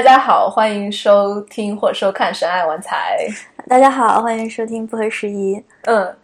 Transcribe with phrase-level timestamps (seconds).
[0.00, 3.18] 大家好，欢迎收听或收看《神爱玩财》。
[3.68, 5.62] 大家好，欢迎收听不合时宜。
[5.82, 6.16] 嗯，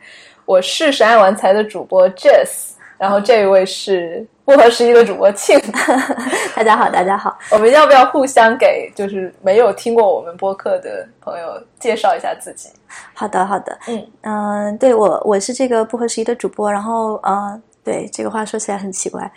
[0.46, 5.60] 我是神爱玩财的主播 Jess，然后这一位是不合时宜的主播庆。
[6.56, 7.38] 大家好，大家好。
[7.50, 12.70] 我们要不要互相给就是没有听过我们播客的朋友介绍一下自己？
[13.12, 13.78] 好的，好的。
[13.88, 19.22] 嗯嗯、对我我是这个不合时宜的主播，然后呃，对这个话说起来很奇怪，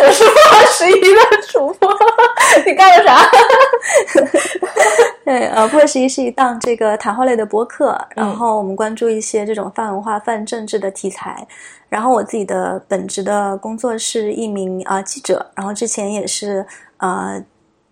[0.00, 1.94] 我是不合时宜的主播，
[2.64, 3.30] 你干了啥？
[5.26, 11.46] 对，呃，破十一是一档这个谈话类的播客，然嗯后我们关注一些这种泛文化、泛政治的题材。
[11.90, 16.64] 然后我自己的本职的工作是一名啊、呃记者，然后之前也是
[16.96, 17.38] 呃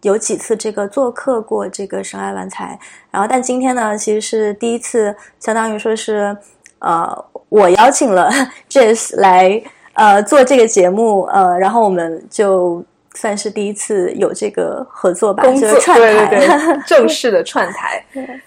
[0.01, 2.79] 有几次这个做客过这个神爱玩财，
[3.11, 6.35] 然后但今天呢，其实是第一次，相当于说是
[6.79, 8.31] 呃我邀请了
[8.69, 9.63] Jess 来
[9.95, 12.85] 呃做这个节目，呃，然后我们就。
[13.17, 16.27] 算是第一次有这个合作吧，工作就是串对台。
[16.27, 18.05] 对对， 正式的串台。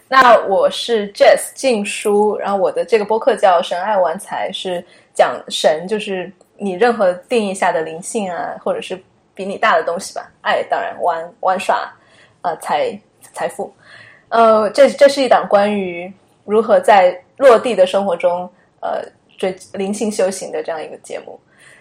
[0.09, 9.01] 那我是 Jess 静书，然后我的这个播客叫“神爱玩财”，是讲神，就是你任何定义下的灵性啊，或者是
[9.33, 10.29] 比你大的东西吧。
[10.41, 11.89] 爱当然玩玩耍，
[12.41, 12.99] 呃，财
[13.31, 13.73] 财富。
[14.27, 16.11] 呃，这这是一档关于
[16.43, 18.49] 如何在落地的生活中，
[18.81, 19.01] 呃，
[19.37, 21.39] 追灵性修行的这样一个节目。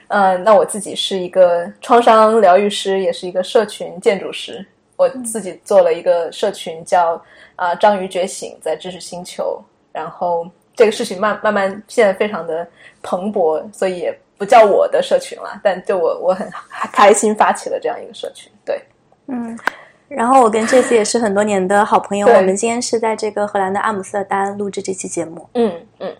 [0.08, 4.64] 呃，那我自己是一个创伤疗愈师，也是一个社群建筑师。
[4.96, 7.22] 我自己做了一个社群叫
[7.54, 9.62] 啊、章鱼觉醒，在知识星球。
[9.92, 12.66] 然后这个事情慢慢慢现在非常的
[13.02, 16.46] 蓬勃，所以也不叫我的社群了，但就我我很
[16.92, 18.52] 开心发起了这样一个社群。
[18.64, 18.80] 对，
[19.28, 19.58] 嗯，
[20.08, 25.48] 然后我跟这次也是很多年的好朋友，我们今天是在这个荷兰的阿姆斯特丹录制这期节目。
[25.54, 26.14] 嗯嗯，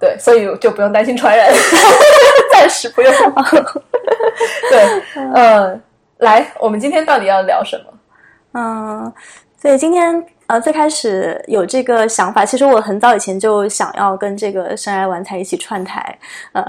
[0.00, 1.52] 对，所以就不用担心传染，
[2.62, 3.12] 暂时不用。
[4.70, 5.02] 对，
[5.34, 5.80] 呃，
[6.18, 7.92] 来，我们今天到底要聊什么？
[8.54, 9.12] 嗯，
[9.60, 16.14] 对，今天呃最开始有这个想法，其实我很早以前就想要跟这个深爱玩才一起串台，
[16.52, 16.62] 呃，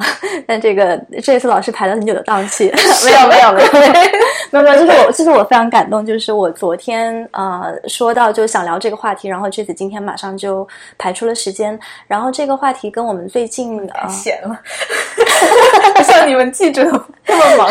[0.47, 2.72] 但这个这次老师排了很久的档期，
[3.06, 3.68] 没有没有没有
[4.52, 10.66] 没有没有，就是我就是我非常感动，就是我昨天呃说到就想聊这个话题，然后这次今天马上就
[10.97, 14.57] 排出了时间，然后这个话题跟我们最近太呃闲了，
[15.94, 16.84] 不像你们记者
[17.28, 17.69] 那么忙。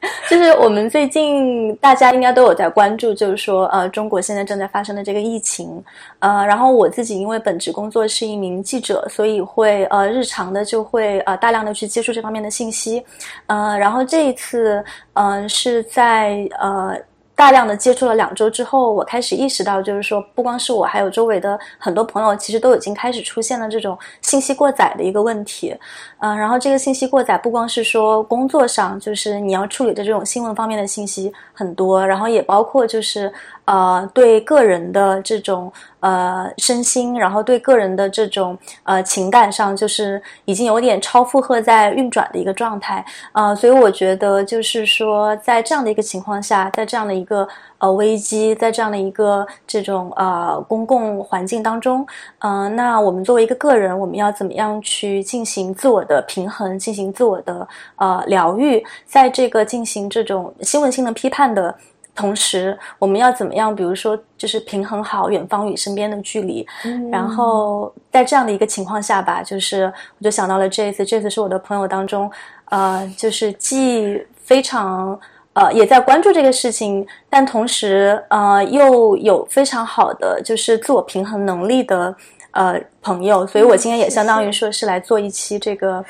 [0.28, 5.82] 就是我们最近大家应该都有在关注，就是说，呃，中国现在正在发生的这个疫情，
[6.18, 13.04] 呃，然后我自己因为本职工作是一名记者，所以会呃日常的就会呃大量的去接触这方面的信息，
[13.46, 14.84] 呃，然后这一次，
[15.14, 16.96] 嗯、是在呃。
[17.36, 25.76] 大量的接触了两周之后，我开始意识到，就是说，不光是我，还有周围的很多朋友，其实都已经开始出现了这种信息过载的一个问题。
[26.18, 33.30] 嗯、然后这个信息过载不光是说工作上，就是你要处理的这种新闻方面的信息很多，然后也包括就是
[33.66, 43.04] 呃对个人的这种呃身心，然后对个人的这种呃情感上，就是已经有点超负荷在运转的一个状态。
[43.32, 47.46] 呃，所以我觉得就是说，在这样的一个情况下，在这样的一个
[47.78, 52.06] 呃危机，在这样的一个这种呃公共环境当中，
[52.38, 57.66] 嗯、那我们作为一个个人，我们要怎么样去进行自我的平衡，进行自我的
[57.96, 61.74] 呃疗愈，在这个进行这种新闻性的批判的。
[62.16, 63.76] 同时，我们要怎么样？
[63.76, 66.66] 比如说，就是平衡好远方与身边的距离。
[67.12, 72.28] 然后在这样的一个情况下吧，就是我就想到了这次，这次是我的朋友当中，
[72.70, 75.18] 呃，就是既非常
[75.52, 82.16] 呃也在关注这个事情，但同时呃又有非常好的就是自我平衡能力的
[82.52, 86.02] 呃朋友，所以我今天也相当于说是来做一期这个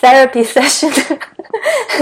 [0.00, 1.18] therapy session。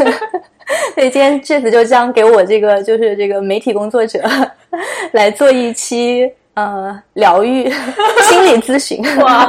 [0.94, 4.20] 对，今天这次就将给我这个就是这个媒体工作者
[5.12, 7.70] 来做一期呃疗愈
[8.28, 9.02] 心理咨询。
[9.18, 9.46] 哇，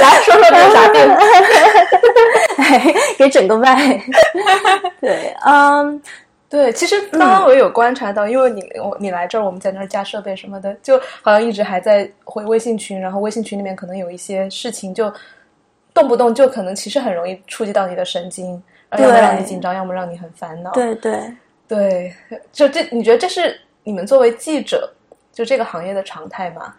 [0.00, 1.00] 来说说这有啥病？
[2.58, 4.00] 哎给整个麦。
[5.00, 6.00] 对，嗯，
[6.50, 15.12] 对，其实刚刚我有观察到，因为你我你来这儿，我们在那儿架设备什么的，就好像一直还在回微信群，然后微信群里面可能有一些事情，就
[15.94, 18.60] 动不动就可能其实很容易触及到你的神经，
[18.92, 20.70] 要么对让你紧张，要么让你很烦恼。
[20.72, 21.20] 对对。
[21.66, 22.14] 对，
[22.50, 24.90] 就这，你觉得这是你们作为记者
[25.30, 26.74] 就这个行业的常态吗？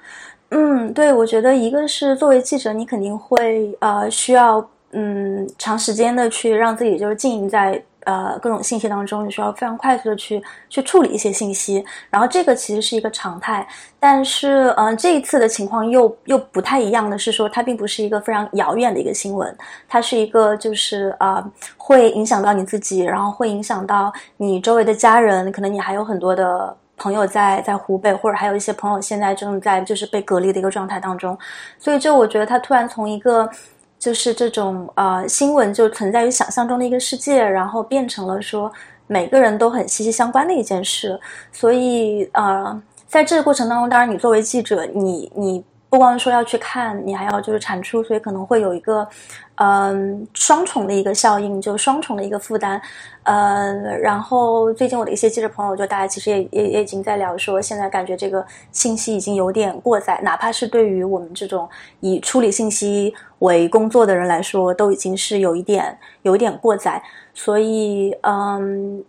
[0.50, 13.68] 嗯，对，我觉得一个是作为记者，你肯定会呃需要嗯长时间的去让自己就是浸淫在呃各种信息当中，你需要非常快速的去去处理一些信息，然后这个其实是一个常态。
[14.00, 19.56] 但是，嗯，这一次的情况又又不太一样的是说，它并不是一个非常遥远的一个新闻，
[19.88, 21.44] 它是一个就是啊
[21.78, 26.75] 会影响到你自己，然后会影响到你周围的家人，可能你还有很多的。
[27.02, 31.40] 朋友在在湖北，或者还有一些朋友现在正在就是被隔离的一个状态当中，
[31.78, 33.50] 所以就我觉得他突然从一个
[34.00, 38.72] 就是这种呃新闻就存在于想象中的一个世界，然后变成了说
[39.06, 41.19] 每个人都很息息相关的一件事，
[41.51, 45.63] 所以呃在这个过程当中，当然你作为记者，你你。
[45.89, 49.07] 不光说要去看，你还要就是产出，所以可能会有一个，
[49.56, 52.80] 嗯，双重的一个效应，就双重的一个负担，
[53.24, 61.68] 呃，然后最近我的一些记者朋友，就大家其实也也也已经在聊说，现在感觉这个信息已经有点过载，哪怕是对于我们这种
[62.01, 67.01] 以处理信息为工作的人来说，都已经是有一点有一点过载，
[67.33, 69.03] 所以嗯。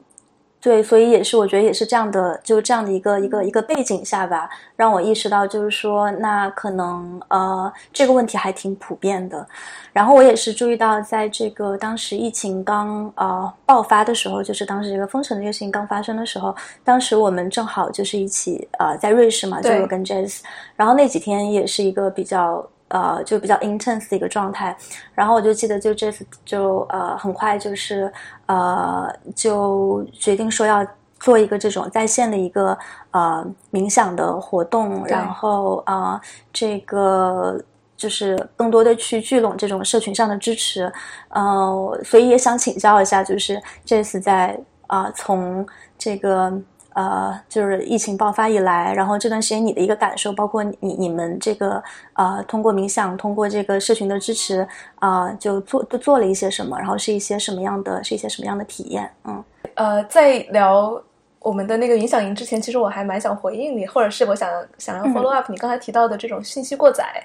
[0.61, 4.47] 对，所以也是，我觉得也是这样的，就这样的一个一个一个背景下吧，
[4.77, 9.47] 让我意识到，就是说，那可能呃，这个问题还挺普遍的。
[9.91, 16.55] 然后我也是注意到，在这个当时疫情刚呃爆发的时候，就是当时这个封城的这个事情刚发生的时候，
[16.85, 20.41] 当时我们正好就是一起呃在瑞士嘛，就我跟 Jazz，
[20.77, 22.69] 然后那几天也是一个比较。
[22.91, 24.77] 呃，就比较 intense 的一个状态，
[25.15, 28.13] 然后我就记得，就这次就呃，很快就是
[28.47, 30.87] 呃，就决定说要
[31.19, 32.77] 做一个这种在线的一个
[33.13, 36.21] 呃冥想的活动，然后啊，
[36.53, 37.61] 这个
[37.97, 40.93] 就是更多的去聚拢这种社群上的支持，
[41.29, 44.59] 呃，所以也想请教一下，就是这次在
[44.89, 45.67] 啊，从
[45.97, 46.53] 这个。
[46.95, 51.83] 呃，就是疫情爆发以来，然后这段时间你的一个感受，包括你你们这个
[52.15, 54.67] 呃，通过冥想，通过这个社群的支持
[54.97, 59.11] 啊，就做都做了一些什么，然后是一些什么样的，是一些什么样的体验？
[59.25, 59.45] 嗯，
[59.75, 61.01] 呃，在聊
[61.39, 67.25] 我们的那个冥想营之前，其实我还蛮想回应你，或者是我想想要 follow up 你刚才提到的这种信息过载，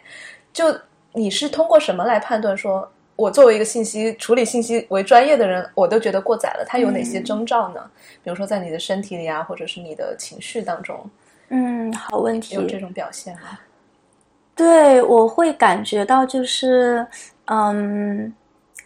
[0.54, 0.66] 就
[1.14, 2.88] 你是通过什么来判断说？
[3.16, 6.66] 我作为一个信息处理信息为专业的人，我都觉得过载了。
[6.68, 7.82] 它有哪些征兆呢？
[8.24, 11.00] 比如说在你的身体里啊，或者是你的情绪当中。
[11.50, 12.56] 嗯，好问题。
[12.56, 13.58] 有这种表现吗？
[14.56, 17.06] 对，我会感觉到就是，
[17.46, 18.34] 嗯，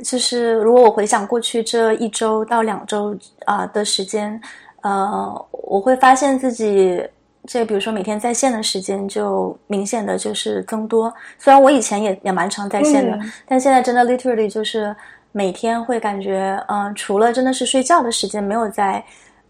[0.04, 4.40] 就是如果我回想过去这一周到两周啊的时间，
[4.82, 7.04] 呃，我会发现自己。
[7.52, 14.96] 这比如说每天在线的时间就明显的就是增多，虽然我以前也也蛮常在线的，但现在真的 literally 就是
[15.32, 19.04] 每天会感觉，嗯，除了真的是睡觉的时间没有在，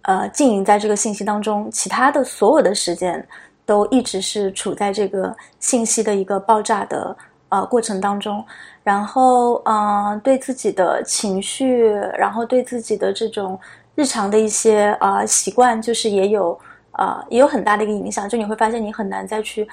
[0.04, 3.28] 呃，经营在这个信息当中，其他的所有的时间
[3.66, 7.14] 都一直是处在这个信息的一个爆炸的
[7.50, 8.42] 呃过程当中，
[8.82, 13.60] 然后嗯，对自己的情绪，然后对自己的这种
[13.94, 16.58] 日常的一些啊习惯，就是也有。
[17.00, 19.66] 啊，也有很大的一个影响，就你会发现你很难再去，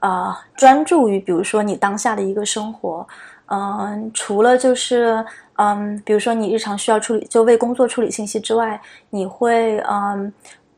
[0.00, 3.06] 啊，专注于比如说你当下的一个生活，
[3.46, 5.24] 嗯，除了就是，
[5.56, 8.78] 嗯，比如说你日常需要处理，就为工作处理信息之外，
[9.08, 10.30] 你会嗯，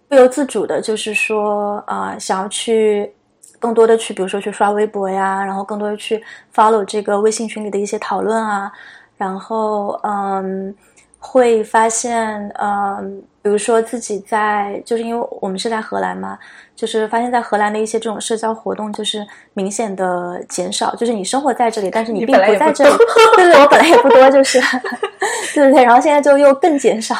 [0.08, 3.12] 不由自主的，就是说啊，想要去
[3.58, 6.22] 更多的去，比如说去刷微博呀，然后更多的去
[6.54, 8.70] follow 这个微信群里的一些讨论啊，
[9.16, 10.72] 然后嗯。
[11.18, 16.36] 会发现，嗯，比如说自己在，就是因为我们是在荷兰嘛，
[16.74, 20.96] 就是发现，在荷兰的一些这种社交活动，就是明显的减少。
[20.96, 22.96] 就是你生活在这里，但是你并不在这里。
[23.36, 24.60] 对对，我本来也不多，就是，
[25.54, 25.84] 对对对。
[25.84, 27.14] 然后现在就又更减少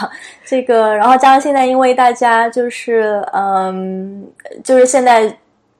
[0.45, 4.27] 这个，然后加上现在，因为大家就是，嗯，
[4.65, 5.33] 就是现在。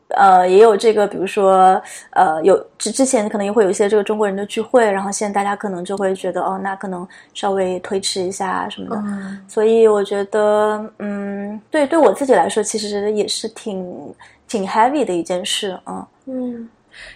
[0.09, 9.03] 呃，也有这个，比如说，呃，有之之前可能也会有一些这个中国人的聚会，然后现在大家可能就会觉得，哦，那可能稍微推迟一下什么的。
[9.49, 14.15] 所以我觉得，嗯，对，对我自己来说，其实也是挺
[14.47, 16.07] 挺 heavy 的一件事啊。
[16.27, 16.69] 嗯，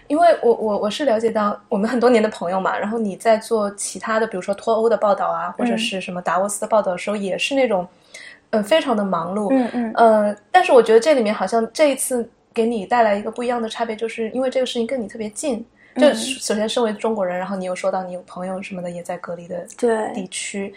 [0.09, 7.87] 因为我我我是了解到我们很多年的朋友嘛，然后你在做其他的，比如说脱欧的报道啊，或者是什么达沃斯的报道的时候，也是那种，
[8.51, 9.49] 嗯，非常的忙碌。
[9.53, 9.93] 嗯嗯。
[9.95, 12.29] 呃，但是我觉得这里面好像这一次。
[12.53, 15.65] 给你带来一个不一样的差别，就是因为这个事情跟你特别近。
[15.97, 19.67] 就首先，身为中国人，然后你又说到你有朋友什么的也在隔离的
[20.15, 20.73] 地区，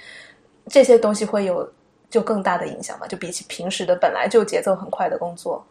[0.67, 1.71] 这些东西会有
[2.09, 3.07] 就更大的影响嘛？
[3.07, 5.63] 就比起平时的本来就节奏很快的工作。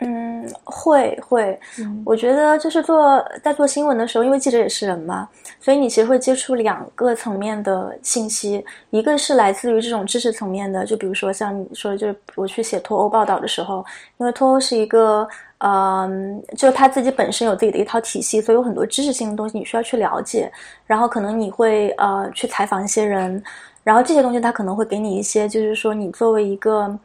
[0.00, 1.58] 嗯，会会，
[2.04, 5.26] 我觉得就是做在做新闻的时候，因为记者也是人嘛，
[5.58, 13.82] 所以你其实会接触两个层面的信息，一个是来自于这种知识层面的，就比如说像你说，就是我去写脱欧报道的时候，
[14.18, 15.26] 因为脱欧是一个，
[15.58, 20.52] 嗯，就他自己本身有自己的一套体系，所以有很多知识性的东西你需要去了解，
[20.84, 23.42] 然后可能你会呃去采访一些人。
[23.82, 26.98] 然后这些东西他可能会给你一些，就是说你作为一个。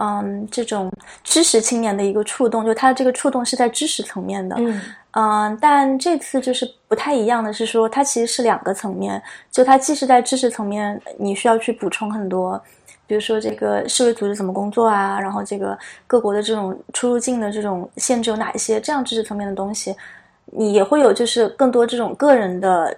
[0.00, 0.90] 嗯，这种
[1.24, 4.54] 知识青年的一个触动，就他的这个触动是在知识层面的。
[4.58, 4.80] 嗯
[5.12, 9.20] 嗯，但这次就是不太一样的是说，它其实是两个层面。
[9.50, 12.62] 就它既是在知识层面，你需要去补充很多，
[13.08, 15.76] 比如说这个世卫组织怎么工作啊，然后这个
[16.06, 19.96] 各国的这种出入境的这种限制有哪一些，这样知识层面的东西，
[20.44, 22.96] 你也会有就是更多这种个人的，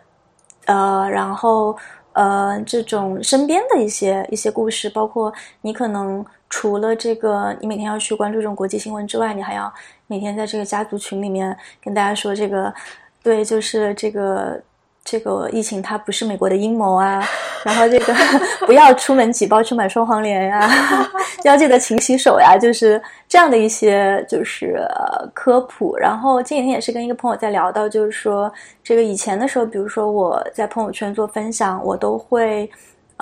[0.66, 1.74] 呃，然后
[2.12, 6.22] 呃这种身边的一些一些故事，包括你可能。
[6.50, 9.72] 除了这个，你每天要去关注这种国际新闻之外，你还要
[10.08, 12.74] 每天在这个家族群里面跟大家说这个，
[13.22, 14.60] 对，就是这个
[15.04, 17.24] 这个疫情它不是美国的阴谋啊，
[17.64, 18.12] 然后这个
[18.66, 20.68] 不要出门挤包去买双黄连呀，
[21.44, 24.84] 要记得勤洗手呀，就是这样的一些就是
[25.32, 25.96] 科普。
[25.96, 28.52] 然后这几天也是跟一个朋友在聊到，就是说
[28.82, 32.68] 这个以前的时候，比如说我在朋友圈做分享，我都会。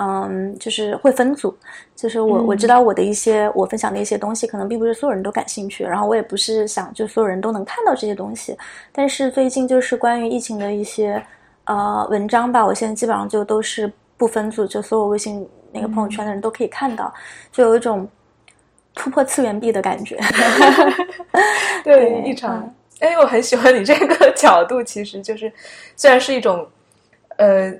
[0.01, 1.53] 嗯，就是会分组，
[1.99, 8.57] 就是我我知道我的一些我分享的一些东西，可能并不是所有人都感兴趣，然后我也不是想就所有人都能看到这些东西。
[8.93, 11.21] 但是最近就是关于疫情的一些
[11.65, 17.13] 呃文章吧，我现在基本上就都是不分组，就所有微信那个朋友圈的人都可以看到，
[17.51, 18.07] 就有一种
[18.95, 20.17] 突破次元壁的感觉。
[21.83, 25.51] 对，异常，哎，我很喜欢你这个 角度，其实就是
[25.97, 26.65] 虽然是一种
[27.35, 27.73] 呃。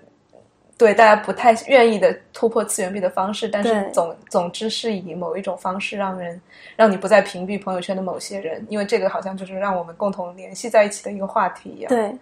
[0.80, 6.42] 对大家不太愿意的突破次元壁的方式，但是总总之是以某一种方式让人
[6.78, 11.90] 让你不再屏蔽朋友圈的某些人，因为这个好像就是让我们共同联系在一起的一个话题一样。
[11.90, 12.16] 对，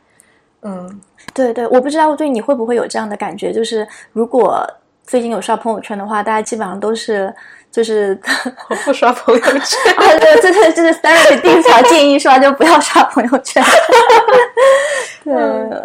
[0.64, 1.02] 嗯，
[1.36, 4.68] 对对，我不知道对你会不会有这样的感觉，就是如果
[5.04, 7.32] 最近有刷朋友圈的话，大家基本上都是
[7.72, 8.20] 就是
[8.70, 9.60] 我不刷朋友圈，
[10.20, 13.64] 对，这是这是 Starry 第一条建议刷就不要刷朋友圈。
[15.24, 15.34] 对，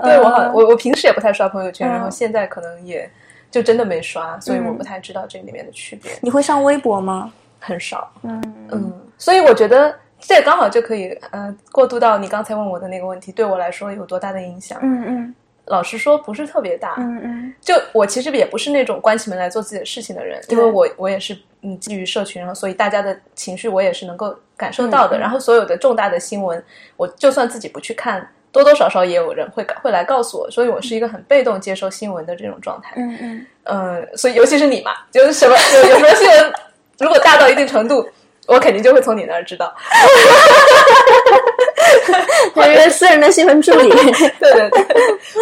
[0.02, 3.10] 对我好，我我平时也不太刷朋友圈，然后现在可能也
[3.50, 6.12] 就真的没刷，所以我不太知道这里面的区别。
[6.20, 7.30] 你会上微博吗？
[7.58, 14.78] 很少，嗯嗯，所以我觉得这刚好就可以呃过渡到你刚才问我的那个问题，对我来说有多大的影响？
[14.82, 15.34] 嗯嗯，
[15.66, 26.62] 老实说不是特别大，嗯嗯，就我其实也不是那种关起门来做自己的事情的人，因为我我也是嗯基于社群，然后所以大家的情绪我也是能够感受到的，然后所有的重大的新闻，
[26.96, 28.28] 我就算自己不去看。
[28.52, 32.92] 多多少少也有人会会来告诉我，所以我是一个很被动接收新闻的这种状态。
[32.96, 36.52] 嗯嗯，呃，所以尤其是你嘛，就是什么有有什么新闻，
[36.98, 38.06] 如果大到一定程度，
[38.46, 39.74] 我肯定就会从你那儿知道。
[42.54, 44.84] 我一个私人的新闻助理，对对对，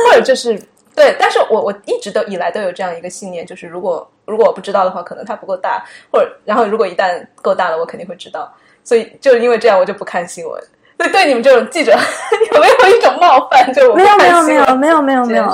[0.07, 0.57] 或者就是
[0.95, 8.51] 对，但是我我一直都以来都有这样一个信念，就是如果如果我不知道的话，可能它不够大，或者然后如果一旦够大了，我肯定会知道。
[8.83, 10.63] 所以就是因为这样，我就不看新闻。
[10.97, 11.93] 对对，你们这种记者
[12.55, 13.73] 有没有一种冒犯？
[13.75, 15.51] 就没有没有没有没有没有没有。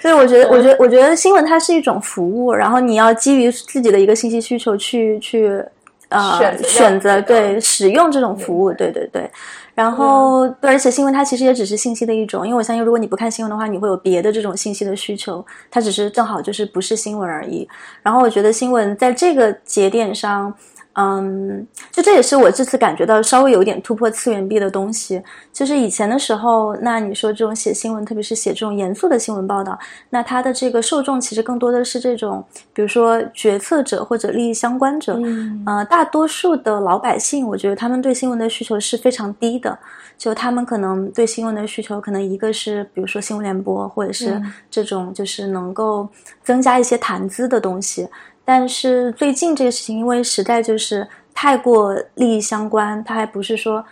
[0.00, 5.62] 所以我觉得，我觉得，我觉得新闻它是一种服务，然后你要基于自己的一个信息需求去去
[6.10, 9.28] 呃选择对使用这种服务，对对对。
[9.76, 17.68] 然后，而且新闻它其实也只是信息的一种，因为我相信，如果你不看新闻的话，你会有别的这种信息的需求，它只是正好就是不是新闻而已。
[18.02, 20.52] 然后我觉得新闻在这个节点上。
[20.98, 25.22] 嗯，就这也是我这次感觉到稍微有点突破次元壁的东西。
[25.52, 35.14] 就是以前的时候，那你说这种写新闻，特别是写这种严肃的新闻报道，那它的这个受众其实更多的是这种，比如说决策者或者利益相关者。
[35.22, 39.78] 嗯，呃，大多数的老百姓，我觉得他们对新闻的需求是非常低的。
[40.16, 46.08] 就他们可能对新闻的需求，可能一个是比如说新闻联播，或者是这种就是能够
[46.42, 48.08] 增加一些谈资的东西。
[48.46, 53.84] 但是最近这个事情，因为实在就是太过利益相关，它还不是说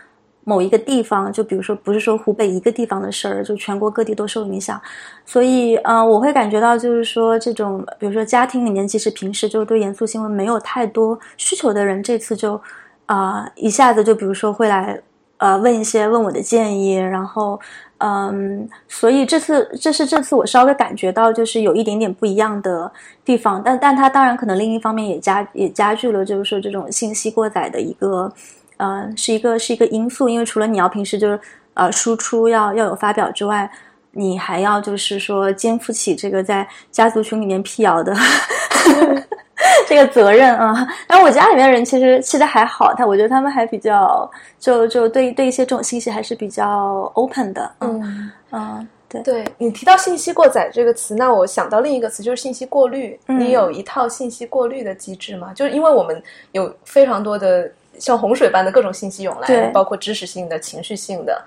[0.45, 4.81] 某一个地方，就比如说不是说湖北一个地方的事儿，就全国各地都受影响，
[5.25, 12.59] 所以呃，我会感觉到就是说这种，比如说家庭里面即使平时就对严肃新闻没有太多需求的人，这次就
[13.07, 14.99] 啊一下子就比如说会来
[15.37, 17.59] 呃问一些问我的建议，然后。
[17.99, 22.91] 嗯，所以这次这是这次我稍微感觉到就是有一点点不一样的
[23.23, 28.31] 地方，但但它当然可能另一方面也加也加剧了，就是说这种信息过载的一个，
[28.77, 31.39] 呃，是一个是一个因素，因为除了你要平时就是
[31.73, 33.69] 呃输出要要有发表之外，
[34.11, 38.13] 你还要就是说肩负起这个在家族群里面辟谣的。
[39.87, 49.45] 这个责任啊，然后我家里面的人其实其实还好，他我觉得他们还比较就就对对一些这种信息还是比较 open 的，嗯嗯，对对。
[49.57, 53.17] 你提到信息过载这个词，那我想到另一个词就是信息过滤。
[53.27, 55.53] 你有一套信息过滤的机制吗？
[55.55, 61.41] 就是因为我们有非常多的像洪水般的各种信息涌来，包括知识性的、情绪性的，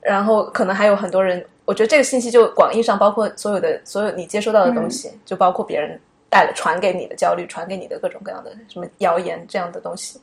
[0.00, 5.98] 然后可能还有很多人，我觉得这个信息就广义上包括所有的所有你接收到的东西，就包括别人。
[6.34, 10.20] 带了传给你的焦虑，传给你的各种各样的什么谣言这样的东西。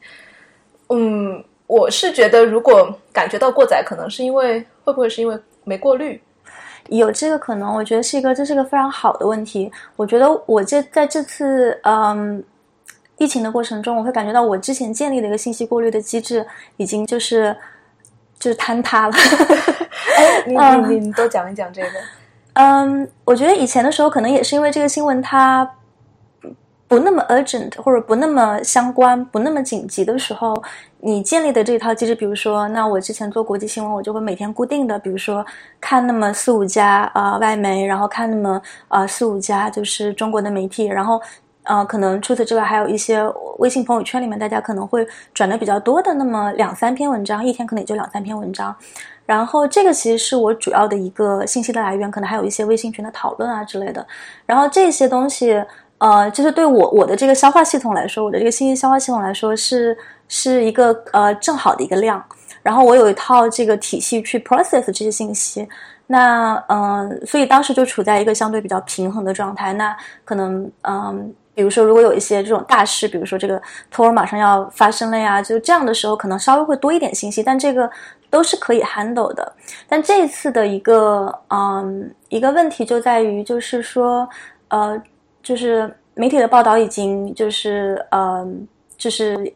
[0.89, 6.21] 嗯，我是觉得，如果感觉到过载，可能是因为会不会是因为没过滤？
[6.89, 9.71] 有这个可能，我觉得是一个，这是一个非常好的问题。
[9.95, 12.43] 我觉得我这在这次嗯
[13.17, 17.55] 疫情的过程中，我会感觉到我之前建立的一个信息过滤的机制，已经就是
[18.37, 19.13] 就是坍塌了。
[20.17, 20.57] 哎，你
[20.89, 21.89] 你你多讲一讲这个。
[22.55, 25.65] 嗯，我觉得以前的时候，可能也是因为这个新闻它
[26.91, 30.61] 不那么 urgent，或者不那么相关、不那么紧急的时候，
[30.99, 35.45] 你建立的这套机制，比如说，那我之前做国际新闻，我就会每天固定的，比如说
[35.79, 41.21] 看那么四五家啊外媒，然后看那么啊四五家就是中国的媒体，然后
[41.63, 43.23] 呃，可能除此之外，还有一些
[43.59, 48.75] 微信朋友圈里面大家可能会转的比较多的那么两三篇文章，一天可能也就两三篇文章。
[49.25, 54.05] 然后这个其实是我主要的一个信息的来源，可能还有一些微信群的讨论啊之类的。
[54.45, 55.63] 然后这些东西，
[56.01, 59.95] 呃，就是对我我的这个消化系统来说，我的这个信息消化系统来说是
[60.27, 62.21] 是一个呃正好的一个量。
[62.63, 65.67] 然后我有一套这个体系去 process 这些信息。
[66.07, 69.71] 那嗯，所以当时就处在一个相对比较平衡的状态。
[69.73, 71.33] 那可能嗯。
[71.53, 77.87] 比如说，如果有一些这种大事，比如说这个托儿马上要发生了呀，就这样的时候，可能稍微会多一点信息，但这个
[78.29, 79.53] 都是可以 handle 的。
[79.85, 84.27] 但这一次的一个嗯一个问题就在于，就是说
[84.69, 84.99] 呃，
[85.43, 88.67] 就是媒体的报道已经就是嗯
[88.97, 89.51] 就是。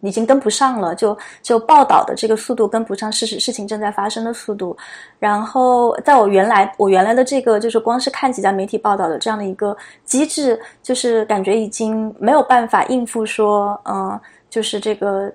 [0.00, 4.76] 已经跟不上了，就就报道的这个速度跟不上事实事情正在发生的速度。
[5.18, 15.28] 然后，在我原来我原来的这个就是光是看几家媒体报道的这样的一个机制，就是感觉已经没有办法应付说，嗯，就是这个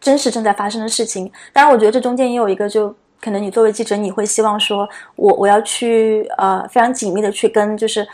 [0.00, 1.30] 真实正在发生的事情。
[1.52, 2.88] 当然，我觉得这中间也有一个，就
[3.20, 8.08] 可能你作为记者，你会希望说我我要去呃非常紧密的去跟，就是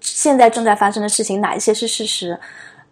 [0.00, 2.38] 现在正在发生的事情哪一些是事实。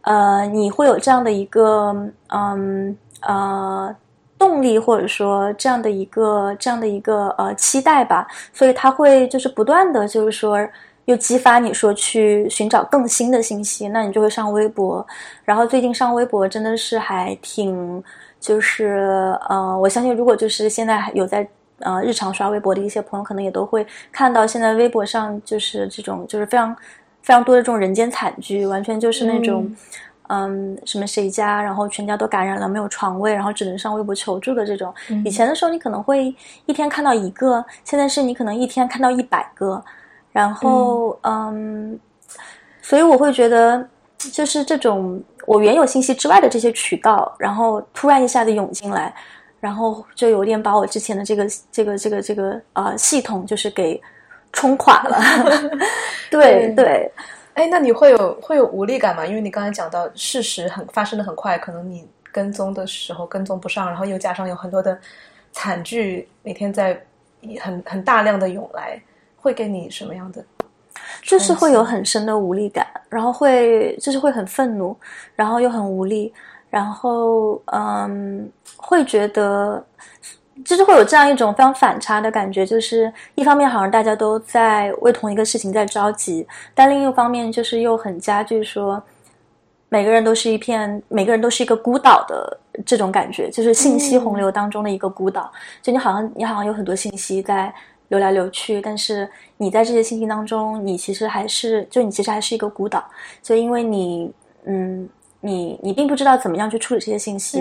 [0.02, 1.94] 呃，你会有这样的一个
[2.28, 3.94] 嗯呃
[4.36, 10.58] 动力，或者说这样的一个这样的一个呃期待吧，所以他会就是不断的就是说
[11.04, 15.06] 又激发你说去寻找更新的信息，那你就会上微博，
[15.44, 18.02] 然后最近上微博真的是还挺
[18.40, 21.48] 就是呃，我相信如果就是现在还有在
[21.82, 26.74] 呃日常刷微博的一些朋友，可能也都会看到现在微博上就是这种就是非常。
[27.24, 29.72] 非常多的这种人间惨剧，完全就是那种，
[30.28, 34.92] 嗯，什么谁家，然后全家都感染了，没有床位，然后只能上微博求助的这种。
[35.24, 36.34] 以前的时候，你可能会
[36.66, 39.80] 一天看到一个，现在是你可能一天看到一百个，
[40.32, 41.96] 然后，嗯，
[42.80, 49.14] 所以我会觉得，就是这种我原有信息之外的这些渠道，然后突然一下子涌进来，
[49.62, 53.98] 然后就有点把我之前的这个这个这个这个呃系统，就是给。
[54.54, 55.18] 冲垮了，
[56.30, 57.10] 对对，
[57.54, 59.24] 哎，那你会有会有无力感吗？
[59.24, 65.00] 因为你刚才讲到事实很发生的很快，可能你跟踪的时候跟踪不上，然后又加上有很多的
[65.52, 67.02] 惨剧每天在
[67.62, 69.00] 很很大量的涌来，
[69.40, 70.44] 会给你什么样的？
[71.22, 74.94] 就是会有很深的无力感，然后会就是会很愤怒，
[75.34, 76.30] 然后又很无力，
[76.72, 79.84] 然后嗯，会觉得。
[80.66, 89.02] 就是会有这样一种非常反差的感觉，就是一方面好像大家都在为同一个事情在着急，但另一方面就是又很加剧说，
[89.88, 95.50] 每个人都是一片，每个人都是一个孤岛的这种感觉，就是信息洪流当中的一个孤岛。
[95.80, 97.72] 就你好像你好像有很多信息在
[98.08, 103.02] 流来流去，但是你在这些信息当中，你其实还是就你其实还是一个孤岛，
[103.42, 104.30] 就因为你
[104.64, 105.08] 嗯，
[105.42, 107.60] 你你并不知道怎么样去处理这些信息，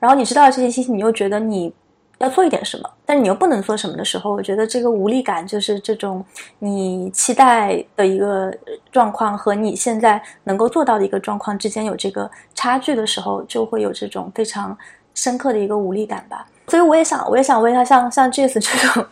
[0.00, 1.72] 然后你知道了这些信息，你又觉得你。
[2.20, 6.22] 要做一点什么，但是你又不能做什么的时候，我觉得这个无力感就是这种
[6.58, 8.54] 你期待的一个
[8.92, 14.76] 状况和你现在能够做到的一个状况之间有这个差距的时候，就会有这种非常
[15.14, 16.46] 深刻的一个无力感吧。
[16.68, 19.06] 所以我也想，我也想问一下，像像 Jess 这种，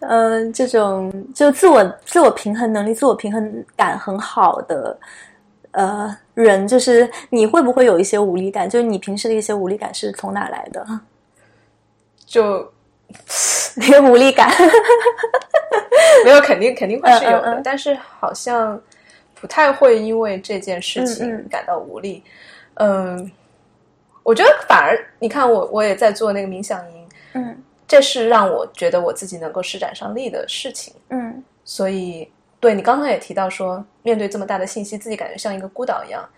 [0.00, 4.98] 嗯，这种就自我自我平衡能力、自我平衡感很好的
[5.70, 8.68] 呃人，就是你会不会有一些无力感？
[8.68, 10.86] 就是你平时的一些无力感是从哪来的？
[12.26, 12.72] 就
[13.76, 14.48] 那个无力感，
[16.24, 18.80] 没有肯定肯定会是有的，但是好像
[19.40, 22.22] 不太会因为这件事情感到无力。
[22.74, 23.30] 嗯，
[24.22, 36.28] 我觉得反而你看我我也在做那个冥想营，嗯，这是让我觉得我自己能够施展上力的事情，嗯，所以对你刚刚也提到说，面对这么大的信息，自己感觉像一个孤岛一样，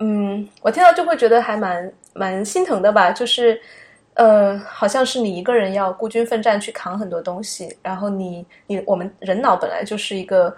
[0.00, 3.58] 嗯，我听到就会觉得还蛮蛮心疼的吧，就是。
[4.14, 10.54] 呃，好像是你一个人要孤军奋战去扛很多东西，然后你你我们人脑本来就是一个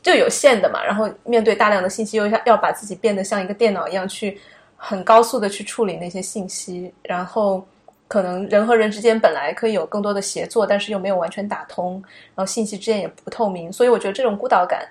[0.00, 4.40] 就有限的嘛，然后面对大量的信息，又要要把自己变得像一个电脑一样去
[4.76, 7.66] 很高速的去处理那些信息，然后
[8.08, 12.02] 可能人和人之间本来可以有更多的协作，但是又没有完全打通，
[12.34, 14.88] 然后信息之间也不透明，所以我觉得这种孤岛感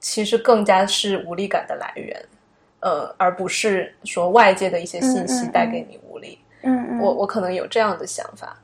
[0.00, 2.20] 其实更加是无力感的来源，
[2.80, 6.38] 呃，而不是说外界的一些信息带给你无力。
[6.62, 8.56] 嗯嗯，我我可能有这样的想法。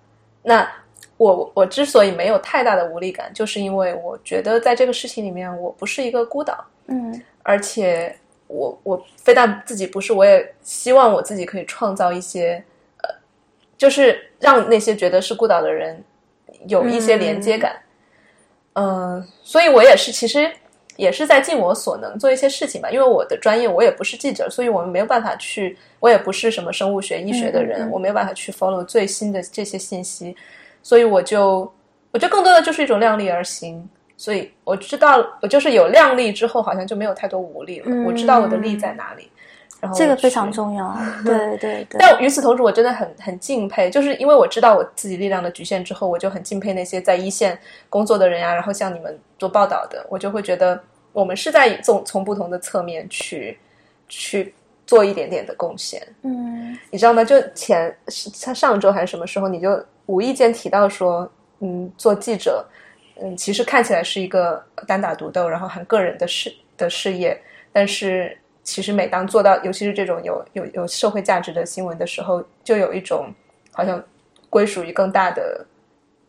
[0.42, 0.68] 那
[1.16, 8.14] 我我之所以没有太大的无力感，就是因为我觉得在这个事情里面，我不是一个孤岛，嗯而且
[8.48, 12.75] 我我非但自己不是，我也希望我自己可以创造一些呃，
[13.78, 16.02] 就是让那些觉得是孤岛的人
[16.68, 17.76] 有一些连接感。
[18.74, 20.50] 嗯、所以我也是其实。
[20.96, 30.34] 也是在尽我所能做一些事情吧，因为我的专业我也不是记者，所以我们没有办法去，我也不是什么生物学、医学的人，嗯嗯嗯我没有办法去 follow 最新的这些信息，
[30.82, 31.70] 所以我就
[32.12, 33.86] 我觉得更多的就是一种量力而行。
[34.16, 37.84] 所以我知道，我就是有量力之后，好像就没有太多无力了。
[37.90, 39.30] 嗯我知道我的力在哪里，
[39.86, 40.96] 然后这个非常重要。
[41.24, 50.80] 对对对，但与此同时，我真的很很敬佩，就是因为我知道我自己力量的局限之后，我就很敬佩那些在一线工作的人呀、然后像你们做报道的，我就会觉得
[51.12, 53.58] 我们是在从从不同的侧面去
[54.08, 54.54] 去
[54.86, 56.06] 做一点点的贡献。
[56.22, 57.24] 嗯你知道吗？
[57.24, 62.64] 就前上上周还是什么时候，你就无意间提到说，嗯，做记者，
[63.20, 67.40] 嗯，其实看起来是一个单打独斗，然后很个人的事的事业，
[67.72, 73.32] 但是其实每当做到，尤其是这种有有有社会价值的新闻的时候，就有一种
[73.72, 74.02] 好像
[74.50, 75.64] 归属于更大的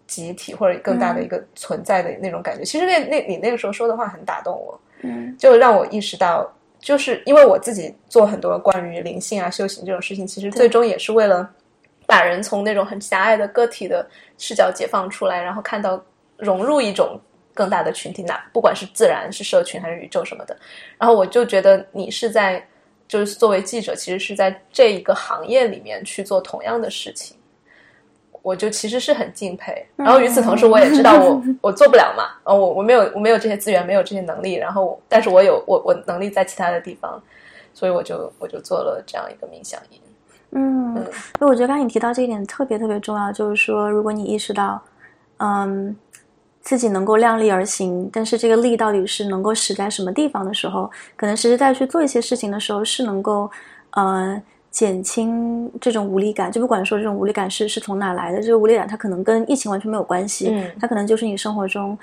[0.05, 2.63] 集体或者更大的一个存在的那种感觉。
[2.63, 5.35] 其实那那你那个时候说的话很打动我，嗯。
[5.35, 6.47] 就让我意识到，
[6.79, 11.49] 就是因为我自己做很多关于灵性啊、修行这种事情，其实最终也是为了
[12.05, 15.99] 把人从那种很狭隘的个体的视角解放出来，然后看到
[16.37, 17.19] 融入一种
[17.57, 20.55] 更大的群体，那不管是自然、是社群还是宇宙什么的。
[20.99, 22.63] 然后我就觉得你是在，
[23.07, 27.35] 就是作为记者，其实是在这一个行业里面去做同样的事情。
[28.43, 37.21] 我就其实是很敬佩，然后与此同时，我也知道我 我做不了嘛，呃，我我没有我没有这些资源，没有这些能力，然后但是我有我我能力在其他的地方，
[37.73, 39.99] 所以我就我就做了这样一个冥想营。
[40.51, 41.05] 嗯，嗯。
[41.39, 44.81] 所以我觉得刚才你提到这一点特别特别重要，就是说，如果你意识到，
[45.39, 45.93] 嗯，
[46.67, 53.49] 自己能够量力而行，但是这个力到底是能够使在什么地方的时候，可能实实在在去做一些事情的时候，是能够，
[53.91, 56.51] 呃，减轻这种无力感。
[56.51, 61.97] 就不管说这种无力感是是从哪来的，这个无力感它可能跟疫情完全没有关系，嗯它可能就是你生活中，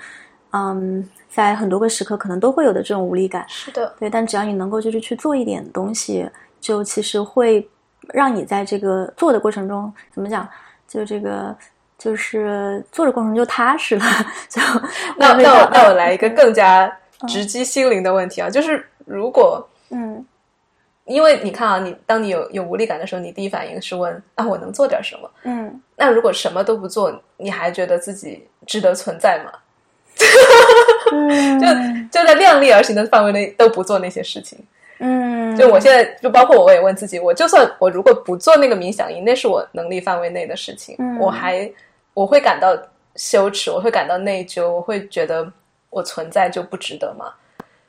[0.49, 3.45] 嗯，在很多个时刻可能都会有的这种无力感。
[3.47, 6.27] 是的，对，但只要你能够就是去做一点东西，
[6.59, 7.69] 就其实会
[8.11, 10.49] 让你在这个做的过程中，怎么讲，
[10.87, 11.55] 就这个
[11.97, 14.05] 就是做的过程就踏实了。
[14.49, 14.61] 就
[15.17, 16.91] 那 那我那我来一个更加
[17.27, 20.23] 直击心灵的问题啊，就是如果嗯
[21.05, 25.29] 因为你看啊，你当你有有无力感的时候，你第一反应是问啊，我能做点什么？
[25.43, 29.51] 嗯那如果什么都不做，你还觉得自己值得存在吗？
[31.13, 31.67] 嗯，就
[32.19, 34.57] 就在量力而行的范围内都不做那些事情。
[34.99, 41.69] 嗯，就我现在就包括我，我也问自己，我就算我如果不做那个冥想营，那是我能力范围内的事情，嗯我还
[42.13, 42.77] 我会感到
[43.15, 45.51] 羞耻，我会感到内疚，我会觉得
[45.89, 47.33] 我存在就不值得吗？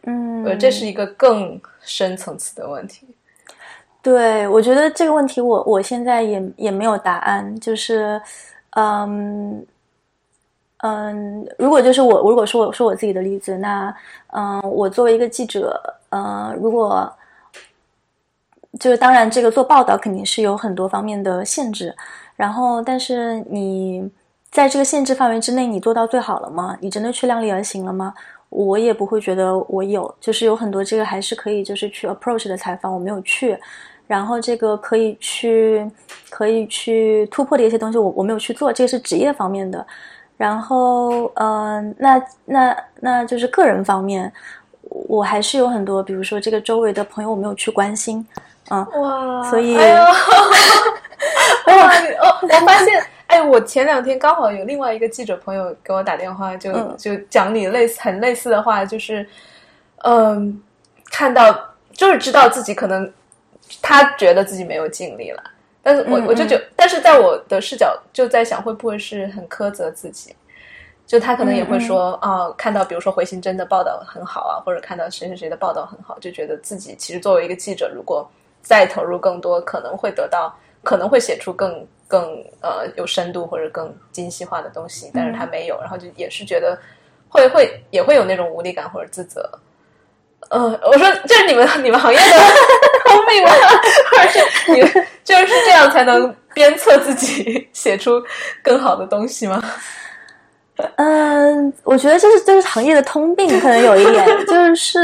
[0.09, 3.07] 嗯，呃，这是一个更深层次的问题。
[4.03, 8.21] 对，我觉得这个问题我我现在也也没有答案，就是，
[8.77, 9.67] 嗯
[10.79, 13.93] 嗯，如果就是我如果说我说我自己的例子，那
[14.33, 17.13] 嗯，我作为一个记者，呃，如果
[18.79, 21.95] 就是当然这个做报道肯定是有很多方面的限制，
[22.37, 24.11] 然后但是你
[24.51, 26.77] 在这个限制范围之内，你做到最好了吗？
[26.81, 28.15] 你真的去量力而行了吗？
[28.49, 33.59] 我也不会觉得我有，就是有很多这个还是可以就是去 approach 的采访，我没有去，
[34.07, 35.91] 然后这个可以去
[36.31, 39.85] 可以去突破的一些东西我，我没有去做，这个是职业方面的。
[40.37, 44.33] 然后，嗯、那那那就是个人方面，
[45.09, 48.27] 我还是有很多，比如说这个周围的朋友我没有去关心，
[48.71, 50.05] 嗯，哇所以哎呦，
[51.77, 59.29] 哇，你哦，我发现，哎，我前两天刚好有另外一个记者朋友给我打电话，就、嗯就讲你类似很类似的话，就是，
[60.05, 60.61] 嗯，
[61.11, 61.53] 看到
[61.93, 63.11] 就是知道自己可能
[63.83, 65.43] 他觉得自己没有尽力了，
[65.83, 70.35] 但是我嗯我就觉，但是在我的视角就在想，会不会是很苛责自己？
[71.07, 78.29] 就他可能也会说啊、看到比如说回形针的报道很好啊，或者看到谁谁谁的报道很好，就觉得自己其实作为一个记者，如果
[78.61, 82.23] 再投入更多，可能会得到，可能会写出更更
[82.61, 86.77] 呃有深度或者更精细化的东西，但是他没有，然后就也是觉得
[87.29, 89.49] 会会也会有那种无力感或者自责。
[90.49, 92.37] 呃，我说这是你们你们行业的
[93.07, 93.51] 通病吗？
[94.11, 94.81] 或者是你
[95.25, 98.23] 就是这样才能鞭策自己写出
[98.63, 99.63] 更好的东西吗？
[100.97, 104.99] 嗯，我觉得这是这是行业的通病，可能有一点 就是，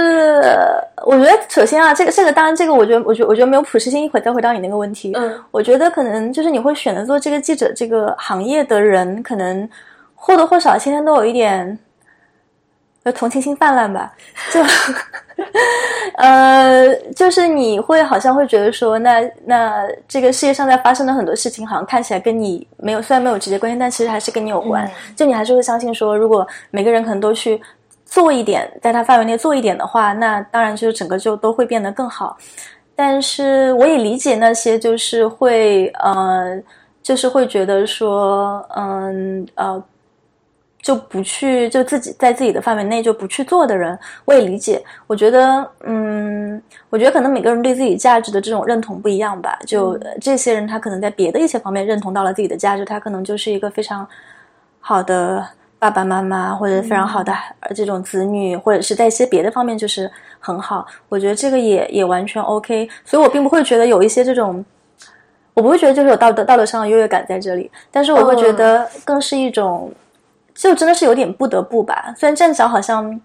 [1.06, 4.02] 我觉得首先啊，这个这个当然这个，我觉得我觉得我觉得没有普适性。
[4.04, 9.68] 一会儿再回到你那个问题，嗯，我觉得可能就是你会选择做这个记者这个行业的人，可能
[10.14, 11.78] 或多或少天天都有一点。
[13.04, 14.12] 呃，同情心泛滥吧，
[14.52, 14.60] 就，
[16.18, 24.88] 呃，就是你会好像会觉得说，那那这个世界上在发生的很多事情，好像看起来跟你没有，虽然没有直接关系，但其实还是跟你有关。
[25.16, 27.60] 就你还是会相信说，如果每个人可能都去
[28.04, 32.36] 做一点，在他范围内做一点的话，那当然就是整个就都会变得更好。
[32.94, 36.56] 但是我也理解那些就是会呃，
[37.02, 39.82] 就是会觉得说，嗯呃。
[40.82, 44.84] 就不去，就自己在自己的范围内就不去做的人，我也理解。
[45.06, 49.56] 我觉得，嗯，我觉得可能每个人对自己价值的这种认同不一样吧。
[49.64, 54.04] 就这些人，他可能在别的一些方面认同到了自己的价值，他可能就是一个非常
[54.80, 55.46] 好的
[55.78, 57.32] 爸爸妈妈，或者非常好的
[57.76, 60.84] 这种子女，或者是在一些别的方面就是很好。
[61.08, 62.88] 我觉得这个也也完全 OK。
[63.04, 64.64] 所以我并不会觉得有一些这种，
[65.54, 69.88] 我不会觉得就是有道德道德上的优越感在这里，但是我会觉得更是一种。
[70.54, 73.20] 就真的是有点不得不吧，虽然这样讲好像，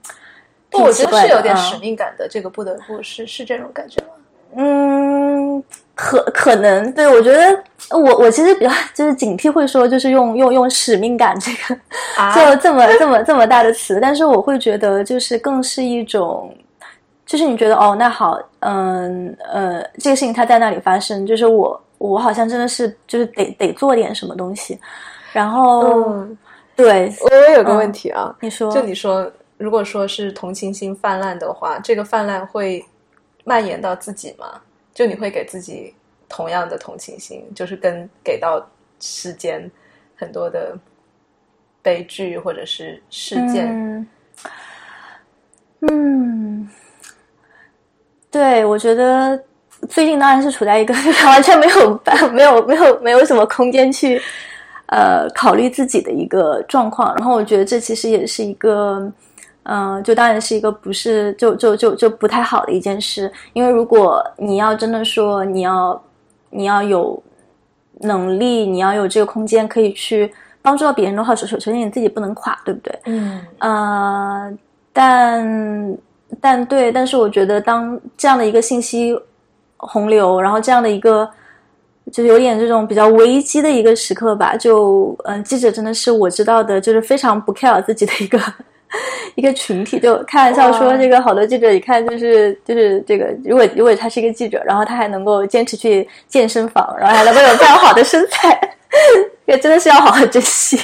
[0.69, 2.27] 不，我觉得是有点使命感的。
[2.27, 4.07] 这个不得不是是这种感觉吗？
[4.55, 5.63] 嗯，
[5.93, 11.75] 可可能对，我觉得我我其实比较 就是警惕，会说就是用用用使命感这个
[12.33, 16.55] 就 这么这么这么大的词，但是我会觉得就是更是一种，
[17.25, 24.79] 就是你觉得哦，那好，嗯呃，这个事情它在那里发生，就是我我好像真的是就是得得做点什么东西，
[25.33, 26.25] 然后。
[26.77, 32.85] 对，我也有个问题啊，你说，就你说，如果说是同情心泛滥的话，这个泛滥会
[33.43, 34.61] 蔓延到自己吗？
[34.93, 35.91] 就你会给自己
[36.29, 38.63] 同样的同情心，就是跟给到
[38.99, 39.69] 世间
[40.15, 40.77] 很多的
[41.81, 44.07] 悲剧或者是事件？
[45.81, 46.69] 嗯，
[48.29, 49.43] 对，我觉得
[49.89, 50.93] 最近当然是处在一个
[51.25, 51.99] 完全没有
[52.31, 54.21] 没有没有没有什么空间去。
[54.87, 59.11] 呃，考虑自己的一个状况，然后我觉得这其实也是一个，
[59.63, 66.01] 嗯，就当然是一个不是就就就就不太好的一件事，因为如果你要真的说你要
[66.49, 67.21] 你要有
[67.99, 72.99] 能力，你要有这个空间可以去帮助到别人的话，首首首先你自己不能垮，对不对？
[73.07, 74.57] 嗯，呃，
[74.93, 75.97] 但
[76.39, 79.13] 但对，但是我觉得当这样的一个信息
[79.75, 81.29] 洪流，然后这样的一个。
[82.11, 88.39] 就有点这种比较危机的一个时刻吧，就嗯，记者真的是我知道的，就是非常不 care 自己的一个
[89.35, 89.99] 一个群体。
[89.99, 98.59] 就开玩笑说，这个好多记者一看就是就是这个，如果如果他是一个记者，然后他还能够坚持去健身房，然后还能够有这样好的身材，
[99.45, 100.79] 也真的是要好好珍惜。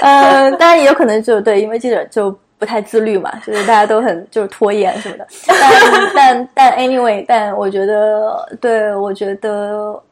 [0.00, 2.36] 嗯， 当然也有可能就对，因为记者就。
[2.64, 5.26] 不太自律嘛， 就是大家都很就是拖延什么的。
[5.46, 5.70] 但
[6.16, 10.02] 但但 anyway，但我觉得，对我觉得，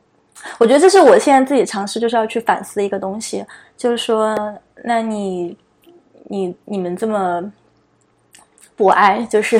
[0.58, 3.42] 我觉得这是我现在自己尝试就是要去反思一个东西，
[3.74, 4.36] 就是说，
[4.84, 5.56] 那你
[6.24, 7.42] 你你们这么
[8.76, 9.58] 博爱，就是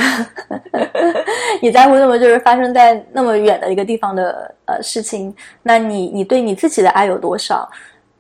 [1.63, 7.67] 你在乎那么就是发生在那么远的一个地方的呃事情，那你你对你自己的爱有多少？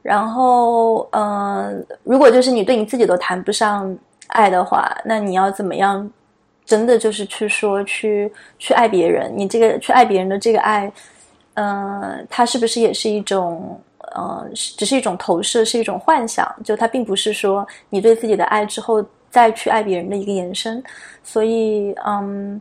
[0.00, 3.94] 然后，嗯，如果就是你对你自己都谈不上。
[4.32, 6.10] 爱的话，那你要怎么样？
[6.64, 9.32] 真的就是去说，去去爱别人。
[9.34, 10.90] 你这个去爱别人的这个爱，
[11.54, 13.78] 嗯，它是不是也是一种，
[14.14, 16.48] 呃，只是一种投射，是一种幻想？
[16.62, 20.82] 就它并不是说你对自己的爱之后再去爱别人的一个延伸。
[21.24, 22.58] 所以，嗯，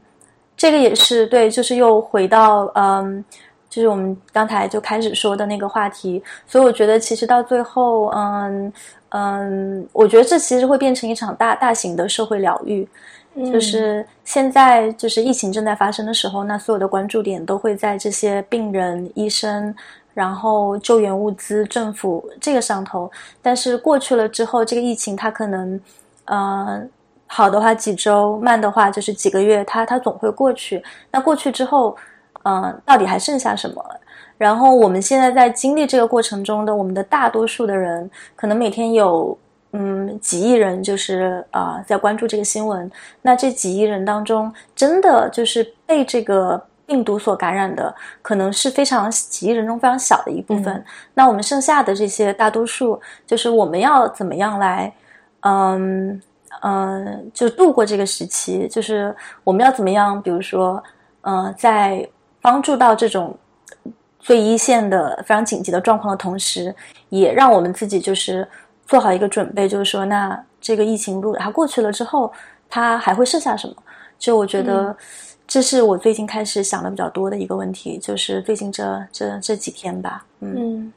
[0.58, 3.24] 这个也是对，就是又回到，嗯，
[3.70, 6.22] 就是我们刚才就开始说的那个话题。
[6.48, 8.74] 所以我觉得，其实到最后，嗯。
[9.14, 12.88] 嗯，我觉得这其实会变成一场大大型的社会疗愈，
[13.52, 19.76] 就是现在就是疫情正在发生的时候，那所有的关注点都会在这些病人、医生，
[20.14, 23.12] 然后救援物资、政府这个上头。
[23.42, 25.82] 但是过去了之后，这个疫情它可能，
[26.26, 26.82] 呃，
[27.28, 30.82] 好的话几周，慢的话就是几个月，它它总会过去。
[31.12, 31.98] 那过去之后，
[32.44, 33.86] 嗯，到底还剩下什么？
[34.42, 39.38] 然后我们现在在经历这个过程中的，我们的大多数的人，可能每天有
[39.74, 42.92] 嗯几亿人，就是啊在关注这个新闻。
[43.22, 50.84] 那这几亿人当中，真的就是被这个病毒所感染的，可能是非常几亿人中非常小的一部分。
[51.14, 54.92] 那我们剩下的这些大多数，就是我们要怎么样来
[55.42, 56.20] 嗯
[56.62, 60.20] 嗯，就度过这个时期，就是我们要怎么样？
[60.20, 60.84] 比如说，
[61.22, 62.10] 呃，在
[62.42, 63.38] 帮助到这种
[64.22, 66.74] 最一线的非常紧急的状况的同时，
[67.10, 68.48] 也让我们自己就是
[68.86, 72.32] 做好一个准备，就是说，那这个疫情如果它过去了之后，
[72.70, 73.76] 它还会剩下什么？
[74.20, 74.96] 就我觉得，
[75.48, 80.94] 这是我最近开始想的比较多的一个问题，就是最近这这这几天吧，嗯，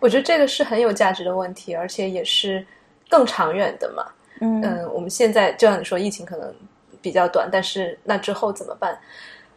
[0.00, 2.66] 我觉得这个是很有价值的问题，而且也是
[3.08, 4.04] 更长远的嘛。
[4.40, 6.52] 嗯，我们现在就像你说，疫情可能
[7.00, 8.98] 比较短，但是那之后怎么办？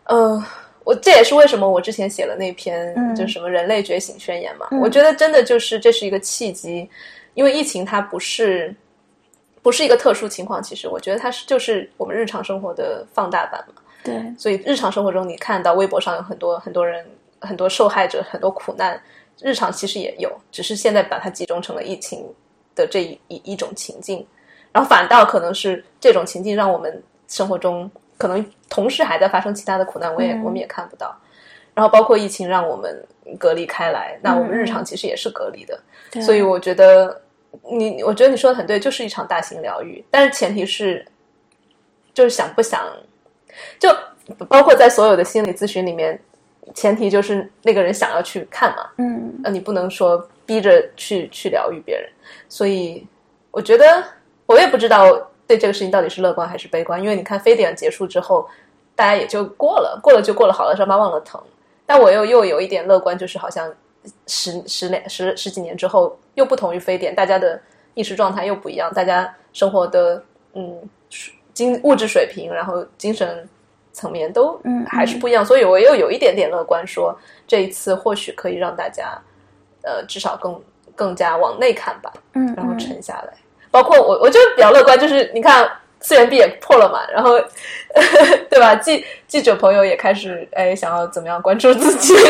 [0.04, 0.42] 嗯，
[0.88, 4.68] 我这也是为什么我之前写了那篇，就什么人类觉醒宣言嘛。
[4.82, 6.90] 我觉得真的就是这是一个契机，
[7.34, 8.74] 因为疫情它不是。
[9.64, 13.82] 不是一个特殊情况，其实我觉得它是就是我们日常生活的放大版嘛。
[14.02, 17.06] 对，所以日常生活中你看到微博上有很多很多人
[17.42, 18.98] 很多受害者很多苦难，
[19.42, 22.26] 日常其实也有，只是现在把它集中成了疫情
[22.76, 24.26] 的这一一一种情境，
[24.72, 31.16] 然后反倒可能是这种情境让我们生活中可能同时还在发生其他的苦难，我也我们也看不到。
[31.74, 33.06] 然后包括疫情让我们
[33.38, 35.80] 隔离开来，那我们日常其实也是隔离的，
[36.22, 37.22] 所以我觉得。
[37.72, 41.04] 你我觉得你说的很对，就是一场大型疗愈，但是前提是，
[42.14, 42.86] 就是想不想，
[43.80, 43.90] 就
[44.48, 46.20] 包括在所有的心理咨询里面，
[46.76, 52.08] 前提就是那个人想要去看嘛，嗯，那，你不能说逼着去去疗愈别人，
[52.48, 53.08] 所以
[53.50, 54.04] 我觉得
[54.46, 58.48] 我也不知道对这个事情到底是乐观还是悲观，因为你看非典结束之后，
[58.96, 61.42] 大家也就过了，过了就过了，好了，伤疤忘了疼，
[61.86, 63.74] 但我又又有一点乐观，就是好像。
[64.26, 67.60] 十十年十十几年之后，又不同于非典，大家的
[67.94, 70.82] 意识状态又不一样，大家生活的嗯
[71.54, 73.46] 精物质水平，然后精神
[73.92, 77.14] 层面都嗯还是不一样，所以我又有一点点乐观，说
[77.46, 79.22] 这一次或许可以让大家
[79.84, 80.62] 呃至少更
[80.96, 83.34] 更加往内看吧，嗯，然后沉下来。
[83.72, 87.40] 包括我，我就比较乐观，就是你看次元壁也破了嘛，然后
[88.50, 88.76] 对吧？
[88.76, 92.14] 记记者朋友也开始哎想要怎么样关注自己。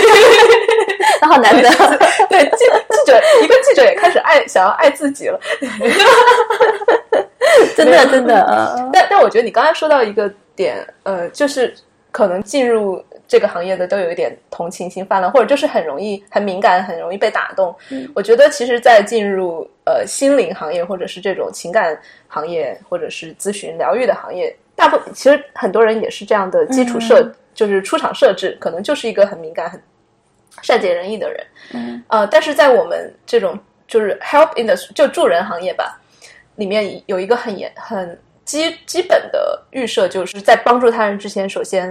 [1.21, 1.69] 那好难得，
[2.29, 5.39] 对记记者一个记者也开始爱想要爱自己了，
[7.75, 8.89] 真的真的。
[8.93, 11.73] 但但我觉得你刚才说到一个点，呃，就是
[12.11, 17.75] 可能进入这个行业的都有一点同情心泛滥，或者就是很容易很敏感，很容易被打动。
[18.15, 29.81] 我觉得其实，在进入呃心灵行业，或者是这种情感行业，或者是咨询疗愈的行业，大部分其实很多人也是这样的基础设，就是出厂设置，可能就是一个很敏感很。
[30.63, 33.55] 善解人意的人，嗯，呃，但是在我们这种
[33.87, 36.01] 就是 help in the 就助人行业吧，
[36.55, 41.87] 里面有一个很严很基基本的预设，就是在帮助他人之前，首先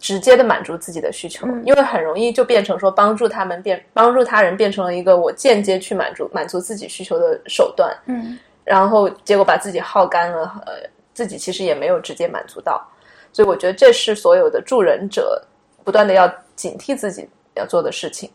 [0.00, 10.72] 直接的满足自己的需求，因为很容易就变成说帮助他们变帮助他人变成了一个我间接去满足满足自己需求的手段，嗯，然后结果把自己耗干了，呃，
[11.14, 12.86] 自己其实也没有直接满足到，
[13.32, 15.42] 所以我觉得这是所有的助人者
[15.84, 17.28] 不断的要警惕自己。
[17.58, 18.28] 要做的事情，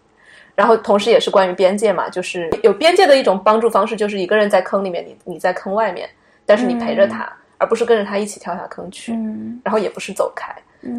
[0.56, 6.10] 然后同时也是关于边界嘛，就是有边界的一种帮助方式，就是一个人在坑里面，你你在坑外面，
[6.44, 9.14] 但是你陪着他，而不是跟着他一起跳下坑去，
[9.64, 10.52] 然后也不是走开。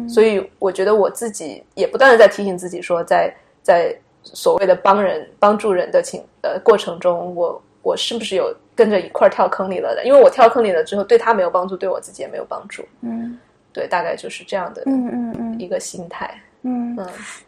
[0.07, 10.05] 所以我觉得我自己也不断的在提醒自己说，在在所谓的帮人帮助人的情呃过程中，我我是不是有跟着一块跳坑里了的？
[10.05, 12.83] 因为我跳坑里了之后，对他没有帮助，对我自己也没有帮助。
[13.01, 13.37] 嗯，
[13.73, 16.33] 对，大概就是这样的，嗯嗯嗯，一个心态。
[16.65, 16.97] 嗯，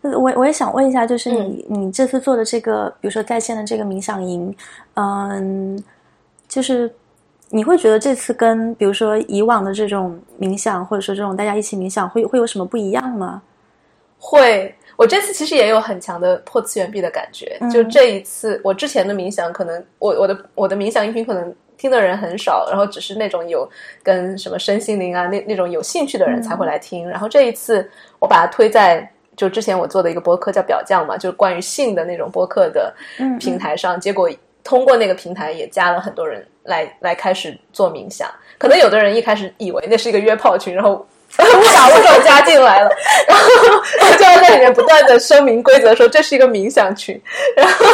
[0.01, 4.53] 我我也想问一下，就是你你这次做的这个，比如说在线的这个冥想营，
[4.95, 5.81] 嗯，
[6.49, 6.93] 就是
[7.49, 13.41] 你会觉得这次跟比如说以往的这种冥想，或者说这种大家一起冥想，会会有什么不一样吗？
[14.19, 17.59] 会，我这次其实也有很强的破次元壁的感觉。
[17.71, 23.69] 就这一次，我之前的冥想，可能我我的我的冥想音频可能听的人很少，然后只是那种有
[24.01, 27.07] 跟什么身心灵啊那那种有兴趣的人才会来听。
[27.07, 27.89] 然后这一次。
[28.17, 32.91] 我把它推在就之前我做的一个博客叫表匠嘛，就是关于性的那种博客的
[33.39, 34.27] 平台上，结果
[34.63, 38.29] 通过那个平台也加了很多人来来开始做冥想。
[38.57, 41.07] 可能有的人一开始以为那是一个约炮群，然后。
[41.37, 42.89] 误打误撞加进来了，
[43.27, 43.45] 然后
[44.17, 47.21] 就要在里面不断的声明规则，说这是一个冥想群，
[47.57, 47.85] 然后，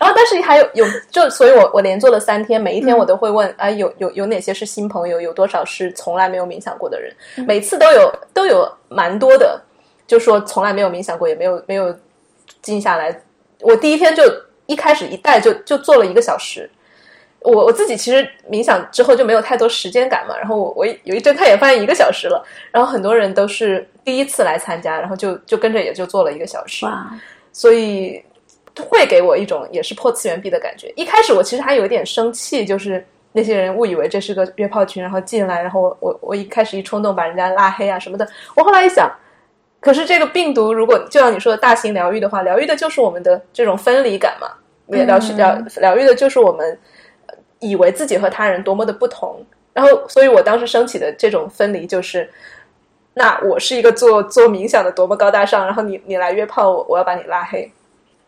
[0.00, 7.14] 然后但是还有有就，所以我我连做了三天，每一天我都会问，哎，有有有哪些是新朋友，有多少是从来没有冥想过的人，
[7.46, 9.62] 每次都有都有蛮多的，
[10.08, 11.94] 就说从来没有冥想过，也没有没有
[12.62, 13.16] 静下来。
[13.60, 14.24] 我第一天就
[14.66, 16.68] 一开始一带就就做了一个小时。
[17.52, 26.84] 我我自己其实冥想之后就没有太多时间感嘛，然后我我有一睁开眼发现一个小时了，然后很多人都是第一次来参加，然后就就跟着也就做了一个小时，
[27.52, 28.20] 所以
[28.90, 30.92] 会给我一种也是破次元壁的感觉。
[30.96, 38.26] 一开始我其实还有一点生气，就是那些人误以为这是个约炮群，然后进来，然后我我我一开始一冲动把人家拉黑啊什么的。
[38.54, 39.10] 我后来一想，
[39.80, 44.48] 可是这个病毒如果就像你说的大型疗愈的话，疗愈的就是我们的这种分离感嘛，
[44.88, 46.78] 疗疗疗愈的就是我们
[47.60, 49.44] 以为自己和他人多么的不同。
[49.72, 52.30] 然后，所以我当时升起的这种分离就是，
[53.14, 57.70] 那我是一个做做冥想的多么高大上，然后你你来约炮，我我要把你拉黑。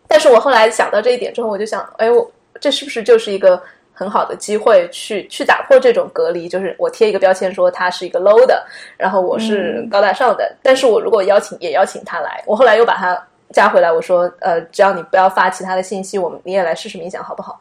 [0.06, 3.60] 但是我后来想到这一点之后，我就想，哎，我这是不是就是一个？
[3.98, 8.64] 很好的机会去去打破这种隔离，就是我贴一个标签说他是一个 low 的，
[8.96, 10.54] 然后我是高大上的。
[10.62, 13.20] 但是我如果邀请也邀请他来，我后来又把他
[13.52, 17.58] 加回来，我说呃，只要你不要发其他的信息，我们你也来试试冥想好不好？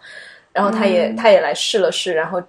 [0.57, 2.41] 然后他也他也来试了试，然后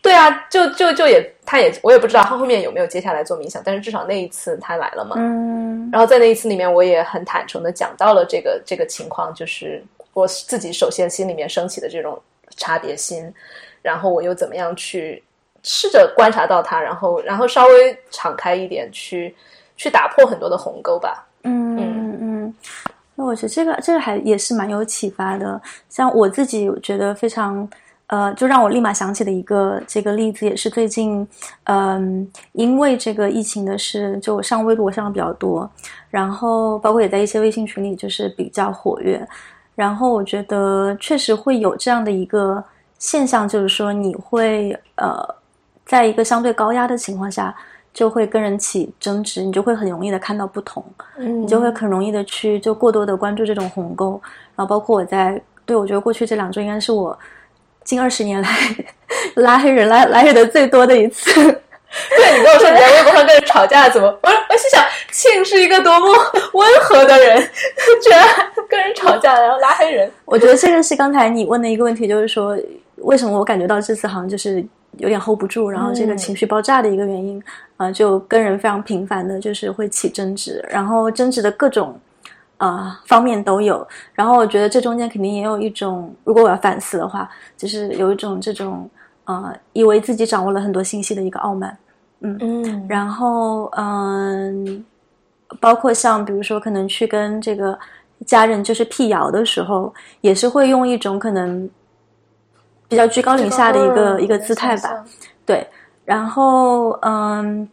[0.00, 5.16] 对啊，就就就也他也我也不知道他后面有没有接下来做冥想，但是至少那一次他来了嘛。
[5.18, 5.90] 嗯。
[5.92, 9.82] 然后在那一次里面，我也很坦诚的讲到了这个这个情况，就是
[10.12, 12.18] 我自己首先心里面升起的这种。
[12.56, 13.32] 差别心，
[13.82, 15.22] 然后我又怎么样去
[15.62, 19.32] 试着观察到它，然后然后稍微敞开一点，去
[19.76, 21.24] 去打破很多的鸿沟吧。
[21.44, 22.54] 嗯嗯嗯，
[23.18, 25.60] 那我觉得这个这个还也是蛮有启发的。
[25.88, 27.68] 像我自己，觉得非常
[28.06, 31.26] 呃，就让我立马想起的一个这个例子，也是最近
[31.64, 35.68] 嗯，因为这个疫情的事，就我上微博上的比较多，
[36.10, 39.26] 然后包括也在一些微信群里就是比较活跃。
[39.74, 42.62] 然后我觉得确实会有这样的一个
[43.00, 45.34] 现象，就是说你会呃，
[45.84, 47.52] 在一个相对高压的情况下，
[47.92, 50.84] 就会跟人起争执，你就会很容易的看到不同，
[51.16, 54.20] 嗯，你就会很容易的去就过多的关注这种鸿沟。
[54.54, 57.16] 然后包括我在对我觉得过去这两周应该是我
[57.84, 58.48] 近二十年来
[59.36, 61.32] 拉黑人拉拉黑的最多的一次。
[62.10, 64.06] 对你跟我说你在微博上跟人吵架怎么？
[64.06, 66.06] 我我心想庆是一个多么
[66.52, 67.40] 温和的人，
[68.02, 68.22] 居然
[68.68, 70.10] 跟人吵架然后拉黑人。
[70.26, 72.54] 我觉得这个是刚才你问的一个问题，就是说
[72.96, 74.62] 为什么我感觉到这次好像就是
[74.98, 77.42] 有点 hold 不住，然后这个情绪爆炸的一个原因
[77.78, 81.98] 啊，就跟人非常频繁的就是会起争执，然后争执的各种
[82.58, 83.84] 啊方面都有。
[84.12, 87.26] 然后我觉得这中间肯定也有一种，如果我要反思的话，
[87.56, 88.88] 就是有一种这种。
[89.28, 91.76] 呃，以为自己掌握了很多信息的一个傲慢，
[92.20, 94.82] 嗯嗯，然后嗯，
[95.60, 97.78] 包括像比如说，可能去跟这个
[98.24, 101.68] 家人就是辟谣的时候，也是会用一种可能
[102.88, 105.04] 比较居高临下的一个一个姿态吧，
[105.44, 105.68] 对，
[106.08, 107.68] 然后嗯，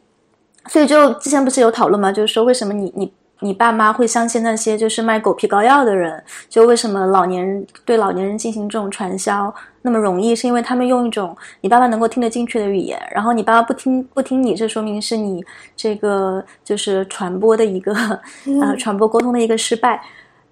[0.68, 2.12] 所以就之前不是有讨论嘛？
[2.12, 3.14] 就是说为什么你你。
[3.42, 6.24] 你爸妈会相信那些就是卖狗皮膏药的人？
[6.48, 10.34] 就为什么老年人对老年人进行这种传销那么容易？
[10.34, 15.44] 是因为他们用一种你爸爸能够听得进去的语言，然后你爸爸不听不听你，这说明是你
[15.76, 17.94] 这个就是传播的一个
[18.62, 20.02] 呃传播沟通的一个失败。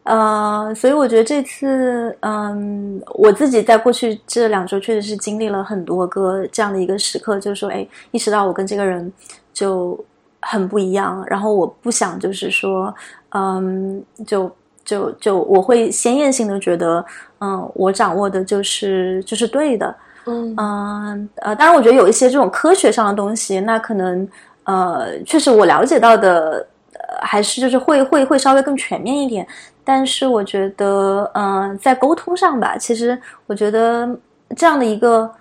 [0.04, 9.12] 呃，所以我觉得这次嗯，我自己在过去这两周确实是经历了很多个这样的一个时刻，就是说，哎，意识到我跟这个人
[9.54, 9.97] 就。
[10.45, 12.93] 很不一样，然后我不想就是说，
[13.30, 14.51] 嗯，就
[14.84, 17.06] 就就我会先验性的觉得，
[17.39, 19.95] 嗯，我掌握的就是就是对的，
[20.26, 24.28] 嗯嗯呃，当然我觉得有一些这种科学上的东西，那可能
[24.66, 29.47] 呃，确实我了解到的，呃，还是就是会会会稍微更全面一点，
[29.84, 34.18] 但是我觉得，嗯，在沟通上吧，其实我觉得
[34.56, 35.32] 这样的一个。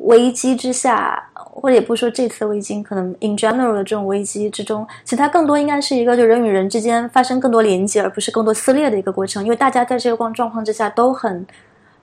[0.00, 9.42] 危机之下，或者也不说这次危机，可能 in general 的这种危机之中，其实它更多应该是一个就人与人之间发生更多连接，而不是更多撕裂的一个过程。
[9.42, 11.46] 因为大家在这个状状况之下都很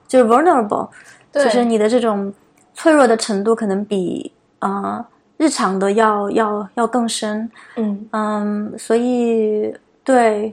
[0.08, 0.88] 就是 vulnerable，
[1.32, 2.34] 就是你的这种
[2.74, 5.06] 脆弱的程度可能比啊
[5.36, 7.48] 日常的要要要更深。
[7.76, 9.72] 嗯嗯，所以
[10.02, 10.52] 对。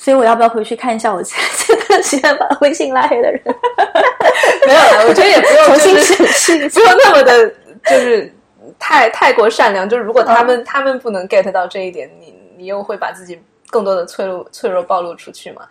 [0.00, 1.38] 所以我要不要回去看一下我前
[1.86, 3.42] 段时间把微信拉黑的人？
[4.66, 7.52] 没有了，我觉得也不用 重新审视，不用那么的，
[7.84, 8.32] 就是
[8.78, 9.86] 太太过善良。
[9.86, 13.38] 就是如果他们他们不能 get 到这一点，你你又会把自己
[13.68, 15.68] 更多的脆弱脆弱暴露出去嘛？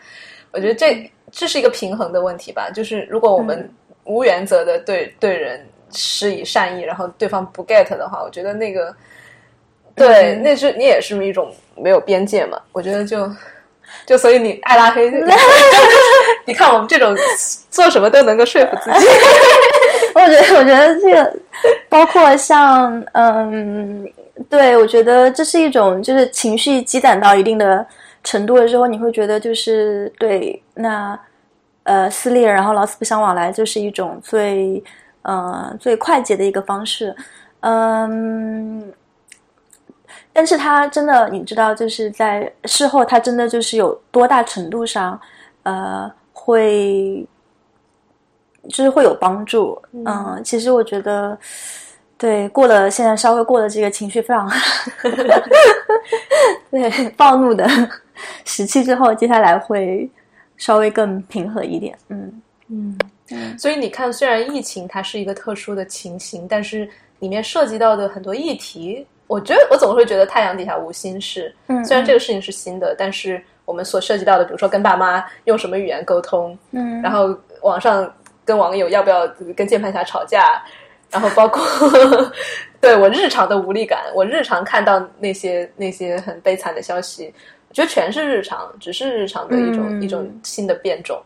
[0.51, 2.69] 我觉得这这是一个平衡的问题吧。
[2.69, 3.67] 就是如果我们
[4.03, 8.95] 无原则的对对人施以善意，然后对方不 get 的话，我觉得那个
[9.95, 12.61] 对，那是你也是一种没有边界嘛？
[12.73, 13.27] 我觉得就。
[14.05, 15.11] 就所以你爱拉黑，
[16.45, 17.15] 你看我们这种
[17.69, 19.07] 做什么都能够说服自己。
[20.15, 21.33] 我觉得，我觉得这个
[21.87, 24.07] 包括像嗯，
[24.49, 27.85] 对我觉得这是一种就是情绪积攒到一定的
[28.23, 31.17] 程度的时候，你会觉得就是对那
[31.83, 34.83] 呃撕裂，然后老死不相往来，就是一种最
[35.21, 37.15] 呃最快捷的一个方式，
[37.61, 38.91] 嗯。
[40.31, 45.19] 但是他真的，你知道，就是在事后，他真的就是有多大程度上，
[45.63, 47.25] 呃，会
[48.69, 49.79] 就是会有帮助。
[49.91, 51.37] 嗯，其实我觉得，
[52.17, 54.49] 对，过了现在稍微过了这个情绪非常
[56.71, 57.67] 对暴怒的
[58.45, 60.09] 时期之后，接下来会
[60.57, 61.97] 稍微更平和一点。
[62.09, 62.97] 嗯嗯
[63.31, 63.57] 嗯。
[63.57, 71.55] 所以你看，虽然疫情它是一个特殊的情形，但是里面涉及到的很多议题，我觉得我总会觉得太阳底下无心事。
[71.67, 73.41] 嗯，虽然这个事情是新的，但是。
[73.69, 78.11] 我们所涉及到的，比如说跟爸妈用什么语言沟通，嗯，然后网上
[78.43, 80.59] 跟网友要不要跟键盘侠吵架，
[81.11, 81.63] 然后包括
[82.81, 87.31] 对我日常的无力感，我日常看到那些那些很悲惨的消息，
[87.67, 91.21] 我觉得全是日常，只是日常的一种一种新的变种，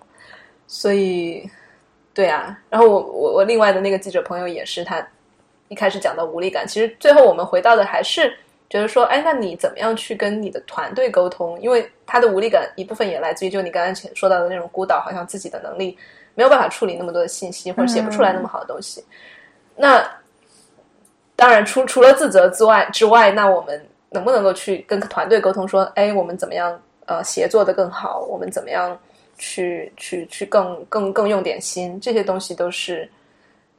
[0.67, 1.49] 所以
[2.13, 5.01] 对啊，然后我我我另外的那个记者朋友也是，他
[5.67, 8.33] 一开始讲到无力感，其实最后我们回到的还是。
[8.69, 11.61] 觉得说，哎，那你怎么样去跟你的团队沟通？
[11.61, 15.95] 因为他的无力感一部分也来自于，就你刚才前说到的那种孤岛，好像自己的能力
[16.33, 19.05] 没有办法处理那么多的信息，或者写不出来那么好的东西。
[19.75, 20.03] 那
[21.35, 25.67] 当然，除除了自责之外之外，那我们能不能够去跟团队沟通？
[25.67, 28.21] 说，哎，我们怎么样呃协作的更好？
[28.21, 28.97] 我们怎么样
[29.37, 32.01] 去去去更更更用点心？
[32.01, 33.07] 这些东西都是。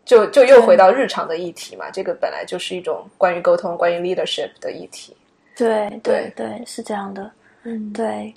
[0.05, 5.17] 就就又回到日常的议题嘛，这个本来就是一种关于沟通、关于 leadership 的议题。
[5.57, 7.31] 对对对，是这样的。
[7.63, 8.35] 嗯，对，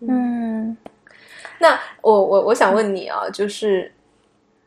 [0.00, 0.76] 嗯。
[1.58, 3.92] 那我我我想问你啊，就是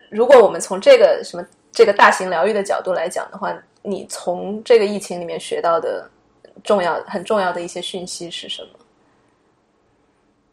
[0.10, 6.10] 如果我们从这个什么这个大型疗愈的角度来讲的话，你从这个疫情里面学到的
[6.64, 8.70] 重要、很重要的一些讯息是什么？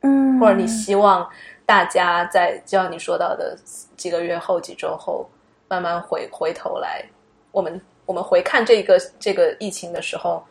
[0.02, 1.28] 嗯，或者你希望
[1.66, 3.58] 大家在就像你说到的
[3.96, 5.28] 几个月后、几周后。
[5.68, 7.04] 慢慢回回头来，
[7.52, 10.42] 我们我们回看这个这个疫情的时候，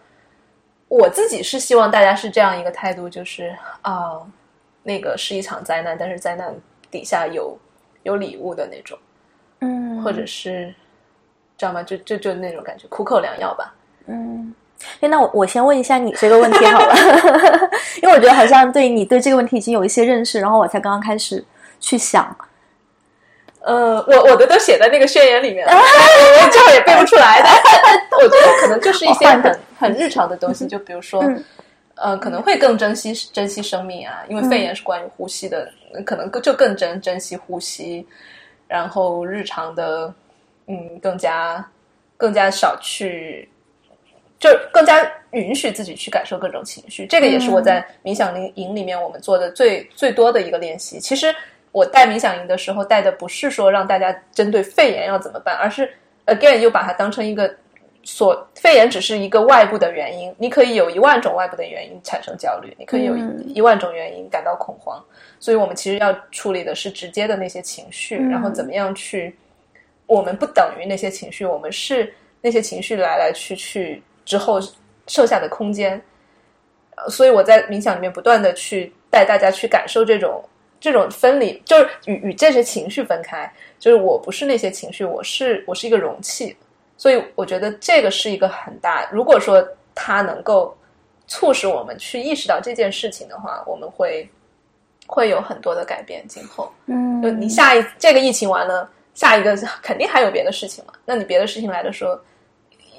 [0.88, 4.22] 我自己是希望大家是这样一个态度，就是啊，
[4.84, 6.56] 那个是一场灾难，但是灾难
[6.92, 7.58] 底下有
[8.04, 8.98] 有礼物的那种，
[9.62, 10.74] 嗯，或者是
[11.58, 11.82] 知道吗？
[11.82, 13.74] 就就就那种感觉，苦口良药吧。
[14.06, 14.54] 嗯，
[15.02, 16.96] 哎，那我我先问一下你这个问题好了，
[18.04, 21.44] 因为我觉得好像对你对这个问题已经有一些认识，然后我才刚刚开始
[21.80, 22.36] 去想。
[23.60, 27.50] 呃，我我的都写在那个宣言里面了，我正好也背不出来的。
[28.18, 31.22] 我觉得可能就是一些很很日常的东西，就比如说，
[31.96, 35.70] 呃，可能会更珍惜珍惜生命啊，因为肺炎是关于呼吸的，
[36.06, 38.08] 可能更就更珍珍惜呼吸，
[38.70, 40.14] 然后日常的，
[40.68, 41.66] 嗯，更加
[42.16, 43.50] 更加少去，
[44.40, 47.06] 就更加允许自己去感受各种情绪。
[47.08, 51.00] 这个也是我在冥想营里面我们做的最最多的一个练习。
[51.02, 51.36] 其实。
[51.72, 55.88] 我带冥想营的时候，带的不是说让大家针对肺炎要怎么办，而是
[56.26, 57.54] again 又把它当成一个
[58.04, 63.16] 所肺炎只是一个外部的原因，你可以有一万种外部的原因产生焦虑，你可以有
[63.46, 65.04] 一万种原因感到恐慌，
[65.40, 69.38] 所以我们其实要处理的是直接的那些情绪，然后怎么样去，
[70.06, 72.12] 我们不等于那些情绪，我们是
[72.42, 74.60] 那些情绪来来去去之后
[75.06, 76.02] 剩下的空间，
[77.10, 80.44] 所以我在冥想里面不断的去带大家去感受这种。
[80.80, 86.56] 这种分离就是与与这些情绪分开，就是我不是那些情绪，我是我是一个容器，
[86.98, 89.10] 所以我觉得这个是一个很大。
[89.12, 90.76] 如果说它能够
[91.28, 94.30] 促使我们去意识到这件事情的话，我们会
[95.08, 96.24] 会有很多的改变。
[96.28, 100.94] 今后，嗯，就你下一这个疫情完了，下一个肯定还有别的事情嘛？
[101.06, 102.20] 那你别的事情来的时候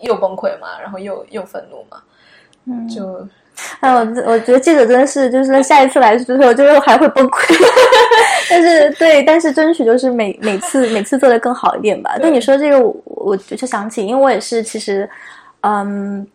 [0.02, 0.80] 又崩溃嘛？
[0.80, 2.02] 然后又又愤怒嘛？
[2.64, 3.26] 嗯，就。
[3.80, 7.54] 哎，我我觉得记者真的是，就是下一次来的时候，就是还会崩溃。
[8.50, 12.16] 但是对，但是争取就是每每次每次做的更好一点吧。
[12.18, 15.08] 对你说这个，我我就想起，因为我也是，其实，
[15.62, 16.26] 嗯，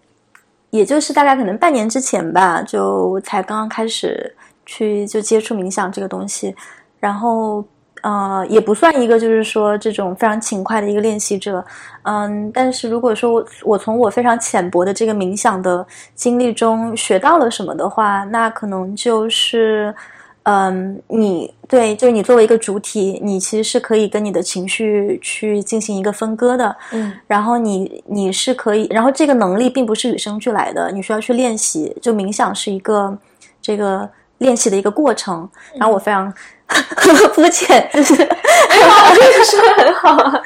[0.70, 6.56] 也就是大概可能半年之前吧，就才刚刚开始去就接触冥想这个东西，
[7.00, 7.64] 然后。
[8.04, 11.64] 呃，也不算一个，就是说这种非常勤快的一个练习者，
[12.02, 19.96] 嗯，但是如果说我我从我非常浅薄的这个冥想的经历中学到了什么的话，那可能就是，
[20.44, 33.18] 嗯，你对，就是你作为一个主体，你其实是可以跟你的情绪去进行一个分割的，嗯，然后你你是可以，然后这个能力并不是与生俱来的，你需要去练习，就冥想是一个
[33.62, 34.10] 这个
[34.44, 36.32] 练习的一个过程，然后我非常。
[37.36, 40.42] 肤浅，说的很好啊。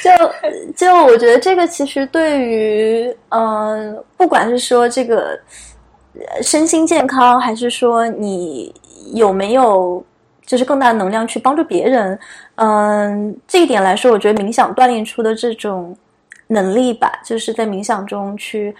[0.00, 0.10] 就
[0.76, 5.36] 就我觉得这个其实对于嗯，不管是说这个
[6.40, 8.72] 身心健康，还是说你
[9.14, 10.04] 有没有
[10.46, 12.16] 就是更大的能量去帮助别人，
[12.56, 15.96] 嗯，这一点来说，我觉得冥想锻炼出的这种
[16.46, 18.72] 能力吧，就是在冥想中去。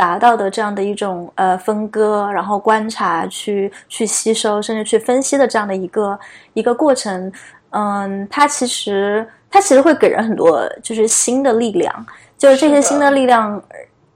[0.00, 6.18] 达到的这样的一种呃分割，然后观察、去去吸收，甚至去分析的这样的一个
[6.54, 7.30] 一个过程，
[7.68, 11.94] 嗯，它其实它其实会给人很多就是新的力量，
[12.38, 13.62] 就是这些新的力量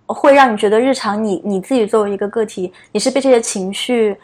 [0.06, 4.16] 会让你觉得日常你你自己作为一个个体，你是被这些情绪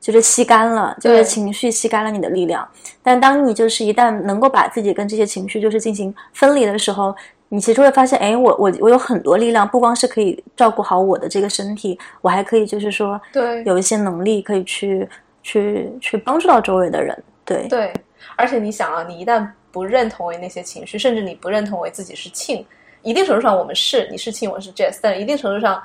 [0.00, 2.66] 就是吸干了，就是情绪吸干了你的力量。
[3.04, 7.14] 但当你就是一旦能够把自己跟这些情绪就是进行分离的时候，
[7.54, 15.08] 你其实会发现，哎，我我我有很多力量，不光是可以照顾好我的这个身体，我还可以就是说，对，有一些能力可以去
[15.40, 17.16] 去去帮助到周围的人。
[17.44, 17.92] 对对，
[18.34, 22.66] 而且你想啊，你一旦不认同为那些情绪，甚至你不认同为自己是庆，
[23.02, 25.80] 一定程度上我们是你是庆，我是 Jazz，但一定程度上，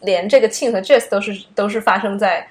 [0.00, 2.48] 连这个庆和 Jazz 都是都是发生在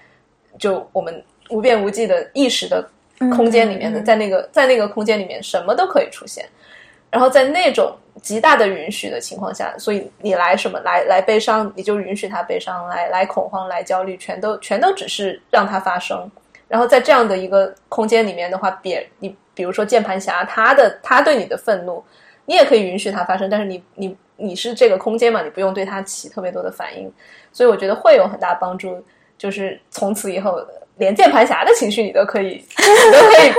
[0.60, 2.88] 就我们无边无际的意识的
[3.36, 6.48] 空间里面的，在那个在那个空间里面，什么都可以出现。
[7.12, 16.30] 然后在那种极大的允许的情况下，所以你来什么来来悲伤，你就允许他悲伤；来来恐慌，来焦虑，全都全都只是让它发生。
[16.68, 22.04] 然后在这样的一个空间里面的话，别你比如说键盘侠，他的他对你的愤怒，
[22.46, 27.12] 你也可以允许它发生，但是你你你是这个空间嘛，你不用对他起特别多的反应，
[27.52, 29.04] 所以我觉得会有很大帮助，
[29.38, 30.62] 就是从此以后
[30.98, 33.52] 连键盘侠的情绪你都可以，你都可以，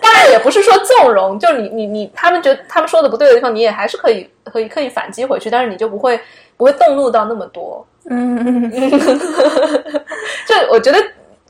[0.00, 6.18] 当然也不是说纵容，就你你你他们觉得他们说的不对的地方，你也还是可以可以可以反击回去，但是你就不会
[6.56, 8.70] 不会动怒到那么多，嗯，
[10.46, 10.98] 就我觉得。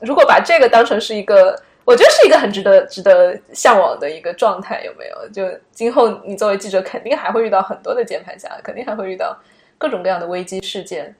[0.01, 5.29] 如果把这个当成是一个，我觉得是一个很值得值得向往的一个状态，有没有？
[5.29, 9.35] 就今后你作为记者，肯定还会遇到很多的键盘侠，肯定还会遇到
[9.77, 11.15] 各种各样的危机事件，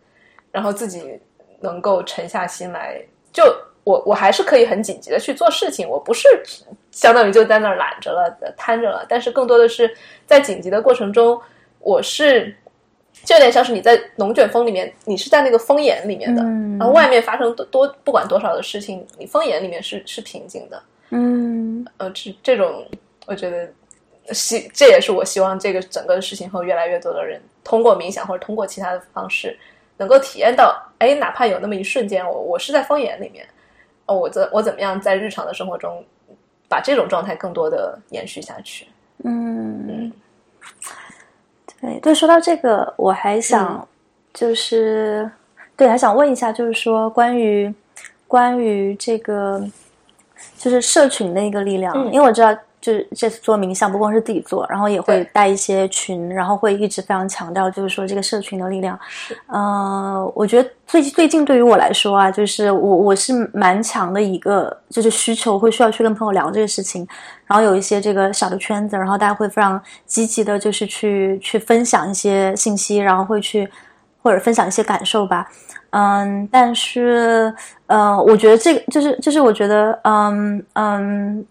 [0.51, 1.17] 然后自己
[1.61, 3.01] 能够沉下心来，
[3.31, 3.43] 就
[3.85, 6.27] 我我还是可以很紧急的去做事情，我不是
[6.95, 9.93] 相当于就在那儿懒着了、瘫着了，但是更多的是
[10.25, 11.39] 在紧急的过程中，
[11.79, 12.55] 我是。
[13.23, 16.43] 就有点像是你在龙卷风里面，你是在那个风眼里面的，
[16.77, 20.83] 然后外面发生多多不管多少的事情，你风眼里面是是平静的。
[21.11, 22.85] 嗯，呃，这这种
[23.25, 23.67] 我觉得
[24.33, 29.57] 希这也是我希望这个整个事情后越来越多的人通过冥想或者通过其他的方式
[29.95, 33.47] 能够体验到，哎，哪怕有那么一瞬间，我我是在风眼里面，
[34.07, 36.03] 哦，我怎我怎么样在日常的生活中
[36.67, 38.87] 把这种状态更多的延续下去？
[39.23, 40.11] 嗯。
[41.81, 43.87] 对对，说到这个，我还想
[44.33, 45.29] 就是
[45.75, 47.73] 对，还想问一下，就是说关于
[48.27, 49.63] 关于这个
[50.57, 52.55] 就是社群的一个力量，因为我知道。
[52.85, 58.99] 就是这次做冥想，不光是自己做，然后也会带一些群，然后会一直非常强调，就是说这个社群的力量。
[59.47, 67.07] 嗯，我觉得最最近对于我来说啊，就是我我是蛮强的一个，就是需求会需要去跟朋友聊这个事情，
[67.47, 73.67] 然后有一些这个小的圈子，然后大家会非常积极的，就是去去分享一些信息，然后会去
[74.21, 75.47] 或者分享一些感受吧。
[75.89, 77.51] 嗯，但是
[77.87, 81.43] 呃，我觉得这个就是就是我觉得嗯嗯。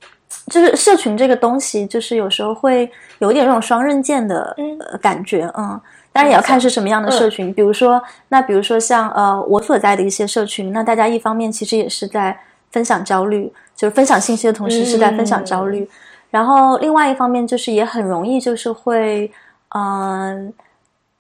[0.47, 4.55] 就是社群这个东西，就是有时候会有一点那种双刃剑的
[5.01, 5.81] 感觉，嗯，
[6.13, 7.53] 当然也要看是什么样的社群。
[7.55, 12.39] 比如说，那比如说像呃我所在的一些社群，那大家一方面其实也是在
[12.71, 15.89] 分享焦虑，就是分享信息的同时是在分享焦虑，
[16.31, 19.31] 然后另外一方面就是也很容易就是会
[19.71, 20.53] 嗯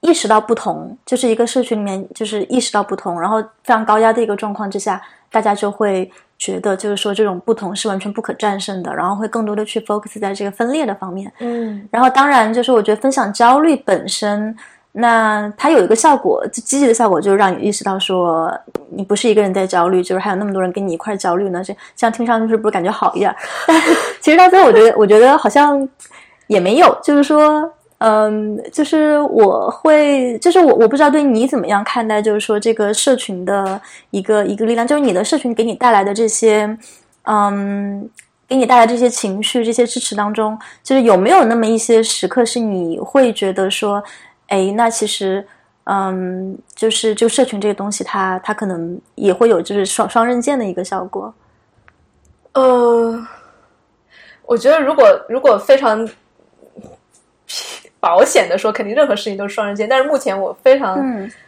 [0.00, 5.00] 意识到不同，就是一个社群里面就是意识到不同，然后非常高压的一个状况之下，
[5.30, 6.10] 大家就会。
[6.38, 11.32] 觉得就是说这种不同是完全不可战胜的，然后会更多的去 focus 在这个分裂的方面。
[11.38, 14.54] 嗯，然后当然就是我觉得分享焦虑本身，
[14.92, 18.52] 那它有一个效果，积极的效果就是让你意识到说
[18.90, 21.62] 你不是一个人在焦虑，就是还有那么多人跟你一块焦虑呢。
[21.64, 23.34] 这这样听上去是不是感觉好一点？
[23.66, 23.80] 但
[24.20, 25.88] 其实到最后，我觉得我觉得好像
[26.48, 27.72] 也没有，就是说。
[27.98, 33.80] 嗯，就是我会，就是我我不知道对你怎么样看待，就是说这个社群的
[34.10, 36.76] 一个一个力量，就是你的社群给你带来的这些，
[37.22, 38.10] 嗯，
[38.46, 44.02] 给你带来这些情绪、这些支持当中，就是有没有那么一些时刻是你会觉得说，
[44.48, 45.46] 哎，那其实，
[45.84, 51.32] 嗯，就是就社群这个东西，它它可能也会有就是双双刃剑的一个效果。
[52.52, 53.26] 呃，
[54.44, 56.06] 我觉得如果如果非常。
[58.04, 59.88] 保险的说，肯定任何事情都是双刃剑。
[59.88, 61.02] 但是目前我非常，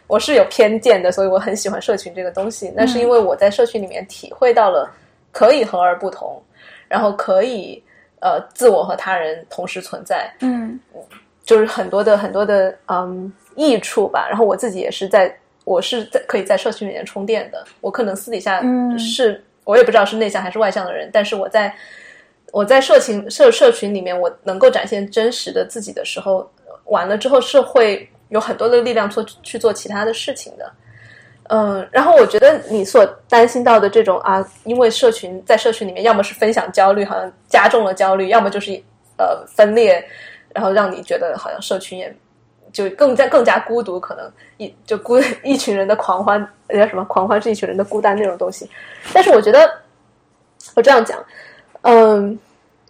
[0.07, 2.73] 我是有偏见的，所以我很喜欢社群这个东西。
[2.75, 4.89] 那是因为我在社群里面体会到了
[5.31, 6.41] 可以和而不同，
[6.87, 7.83] 然后可以
[8.21, 10.79] 呃自我和他人同时存在，嗯，
[11.43, 14.25] 就是很多的很多的嗯益处吧。
[14.27, 15.31] 然后我自己也是在，
[15.63, 17.63] 我是在可以在社群里面充电的。
[17.81, 18.63] 我可能私底下
[18.97, 21.71] 是我也不知道是内向还是外向的人，但是我在。
[22.51, 26.49] 我在社群社社群里面，我能够展现真实的自己的时候，
[26.85, 30.71] 完了之后是会有很多的力量做去做其他的事情的。
[31.49, 38.73] 嗯，然后我觉得你所担心到的这种啊，因为社群在社群里面，要么是分享焦虑，好像加重了焦虑；要么就是
[39.17, 40.03] 呃分裂，
[40.53, 42.13] 然后让你觉得好像社群也
[42.73, 48.69] 就更加更加孤独，可能一就孤一群人的狂欢，叫什么狂欢是一群人的孤单那种东西。
[49.13, 49.71] 但是我觉得
[50.75, 51.17] 我这样讲，
[51.89, 52.37] 嗯，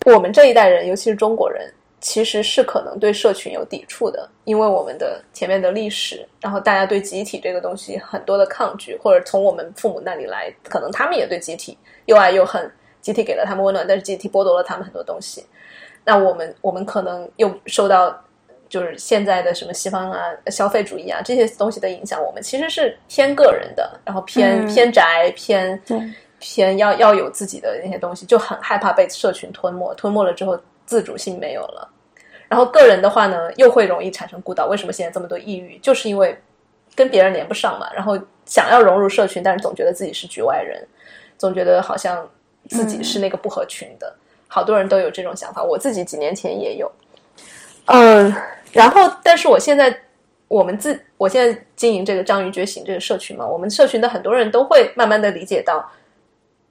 [0.06, 1.72] 我们这一代人，尤其是中国人。
[2.00, 11.76] 其实是可能对社群有抵触的，因为我们的前面的历史，然后大家对集体这个东西很多的抗拒，或者从我们父母那里来，可能他们也对集体
[12.06, 12.72] 又爱又恨，
[13.02, 15.44] 集体给了他们温暖，但是集体剥夺了他们很多东西。
[16.06, 18.16] 那我们我们可能又受到
[18.70, 20.22] 就是现在的什么西方啊
[20.52, 25.82] 消费主义啊这些东西的影响，我们其实是偏个人的，然后偏偏宅，偏
[26.40, 30.60] 偏要要有自己的那些东西，就很害怕被社群吞没，吞没了之后。
[30.88, 31.86] 自主性没有了，
[32.48, 34.68] 然后个人的话呢，又会容易产生孤岛。
[34.68, 35.78] 为什么现在这么多抑郁？
[35.80, 36.34] 就是因为
[36.96, 37.92] 跟别人连不上嘛。
[37.94, 40.82] 然后想要融入社群，但是总觉得自己是局外人，
[41.38, 42.26] 总觉得好像
[42.70, 44.16] 自己是那个不合群的。
[44.48, 46.90] 好多人都有这种想法，我自己几年前也有。
[47.88, 48.34] 嗯，
[48.72, 49.94] 然后但是我现在
[50.48, 55.86] 我们自我现在经营这个章鱼觉醒这个社群嘛，我们社群的很多人都会慢慢的理解到，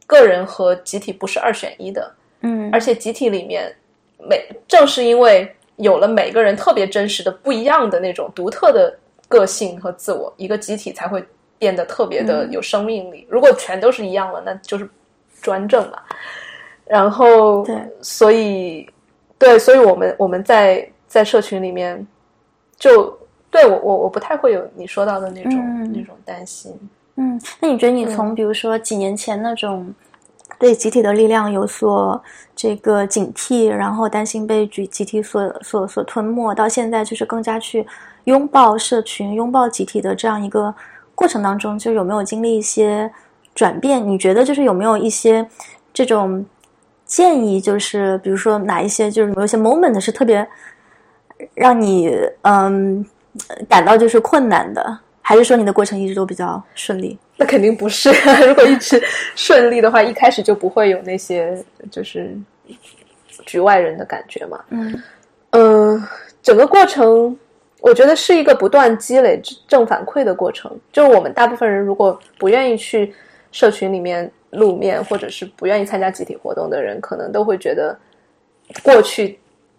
[0.07, 2.15] 个人和集体不是二选一的。
[2.41, 3.75] 嗯，而且集体里面。
[4.19, 8.93] 每正是因为有了每个人特别真实的、不一样的那种独特的
[9.29, 11.23] 个性和自我，一个集体才会
[11.59, 13.27] 变得特别的有生命力。
[13.29, 14.89] 如果全都是一样了，那就是
[15.43, 15.99] 专政嘛。
[16.87, 18.89] 然后，对，所以，
[19.39, 22.05] 对，所以我们我们在在社群里面，
[22.79, 23.17] 就
[23.51, 26.75] 对我我我不太会有你说到的那种那种担心。
[27.17, 29.95] 嗯，那你觉得你从比如说几年前那种？
[30.59, 32.23] 对集体的力量有所
[32.55, 37.87] 这个警惕，然后担心被集集体所所所吞没，到现在就是更加去
[38.25, 40.75] 拥抱社群、拥抱集体的这样一个
[41.15, 43.13] 过程当中，就有没有经历一些
[43.55, 44.09] 转变？
[44.09, 45.47] 你觉得就是有没有一些
[45.93, 46.43] 这种
[47.05, 47.61] 建议？
[47.61, 50.49] 就是比如说哪一些就是有一些 moment 是特别
[51.53, 53.05] 让你嗯
[53.69, 54.99] 感到就是困难的，
[55.29, 57.19] 还是说你的过程一直都比较顺利？
[57.37, 58.13] 那肯定不是，
[58.47, 59.03] 如果一直
[59.35, 61.61] 顺利的话，一开始就不会有那些
[61.91, 62.33] 就是
[63.45, 64.65] 局外人的感觉嘛。
[64.71, 65.03] 嗯
[65.51, 66.01] 嗯，
[66.45, 67.37] 整个过程
[67.81, 70.71] 我觉得是一个不断积累正反馈的过程。
[70.93, 73.13] 就是我们大部分人如果不愿意去
[73.51, 77.99] 社群里面露面，或者是不愿意参加集体活动的人，可能都会觉得
[78.85, 79.37] 过去。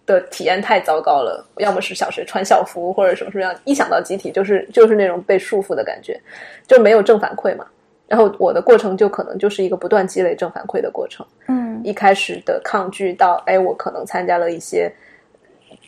[0.08, 6.20] 的体验太糟糕了，要么是小学穿校服或者什么什么样，一想到集体就是就是那种被束缚的感觉，
[6.66, 7.66] 就没有正反馈嘛。
[8.08, 11.28] 然后我的过程就可能就是一个不断积累正反馈的过程。
[11.49, 14.89] 嗯，一开始的抗拒到哎，我可能参加了一些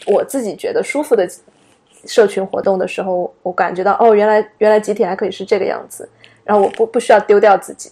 [0.06, 1.26] 我自己觉得舒服的
[2.06, 6.08] 社群活动的时候，我感觉到哦，原来原来集体还可以是这个样子。
[6.44, 7.90] 然后我不不需要丢掉自己，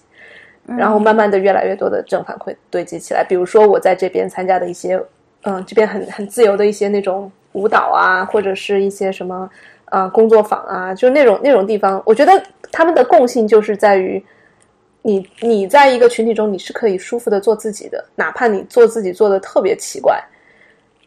[0.66, 3.24] 然后慢慢的越来越多的正反馈堆积起来。
[3.24, 5.02] 比如说我在这边参加的一些。
[5.44, 9.50] 嗯，这边很很自由的一些那种舞蹈啊，或者是一些什么
[9.86, 14.22] 啊工作坊啊，就那种那种地方，我觉得他们的共性就是在于，
[15.04, 20.22] 你你在一个群体中，你是可以舒服的做自己的，哪怕你做自己做的特别奇怪，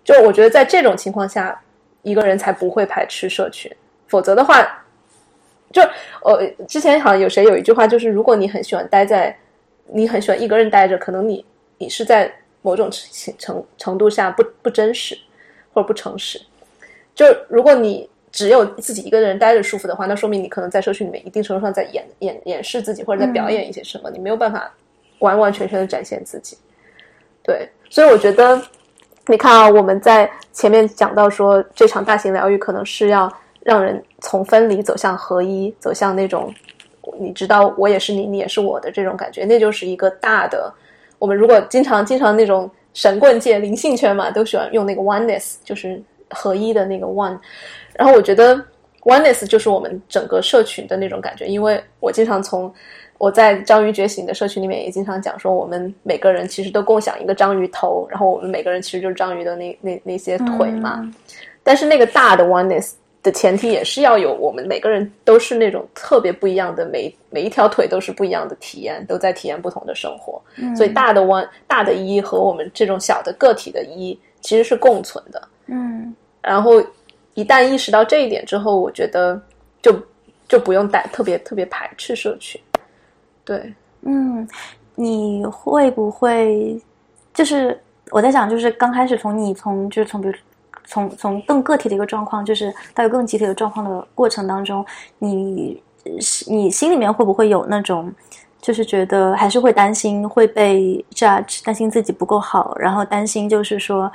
[0.05, 1.61] 就我觉得在这种情况下，
[2.03, 3.71] 一个人才不会排斥社群，
[4.07, 4.67] 否则的话，
[5.71, 5.83] 就
[6.23, 9.37] 呃之前好像有谁有一句话，就是如果你很喜欢待在，
[9.93, 11.45] 你很喜欢一个人待着，可能你
[11.77, 12.33] 你是在。
[12.63, 15.17] 某种程程程度下不不真实，
[15.73, 16.41] 或者不诚实。
[17.15, 24.73] 就如果你只有自己一个人待着舒服的话，那说明你可能在社区里面一定程度上在演演掩饰自己，或者在表演一些什么，你没有办法
[25.19, 26.57] 完完全全的展现自己。
[27.43, 28.63] 对，所以我觉得，
[29.27, 33.31] 你看啊，我们在前面讲到说，这场大型疗愈可能是要
[33.63, 36.55] 让人从分离走向合一，走向那种
[37.19, 40.73] 你知道我也是你，你也是我的这种感觉，那就是一个大的。
[41.21, 47.39] 我们如果经常经常那种神棍界灵性圈嘛，都喜欢用那个 oneness，就是合一的那个 one。
[47.95, 48.57] 然后我觉得
[49.03, 52.73] oneness 就是我们整个社群的那种感觉，因为我经常从
[53.19, 61.09] 我在章鱼觉醒的社群里面也经常讲说，我们每个人其实都共享一个章鱼头，然后我们每个人其实就是章鱼的那那那些腿嘛。
[61.63, 62.95] 但是那个大的 oneness。
[63.23, 70.41] 的前提也是要有我们每个人都是那种特别不一样的，每每一条腿都是不一样的体验，都在体验不同的生活。
[70.75, 75.49] 所以大的 one 大的一和我们这种小的个体的一其实是共存的。
[75.67, 76.83] 嗯，然后
[77.35, 79.39] 一旦意识到这一点之后，我觉得
[79.83, 79.95] 就
[80.49, 82.59] 就不用带特别特别排斥社区。
[83.45, 84.49] 对，嗯，
[84.95, 86.81] 你会不会
[87.35, 87.79] 就是
[88.11, 90.35] 我在想，就是刚开始从你从就是从比如。
[90.91, 94.85] 从从更个体的一个状况，就是到更集体的状况的过程当中，
[95.21, 95.81] 你
[96.49, 98.13] 你心里面会不会有那种，
[98.61, 104.11] 就是觉得还是会担心会被 judge，担心自己不够好，然后担心就是说，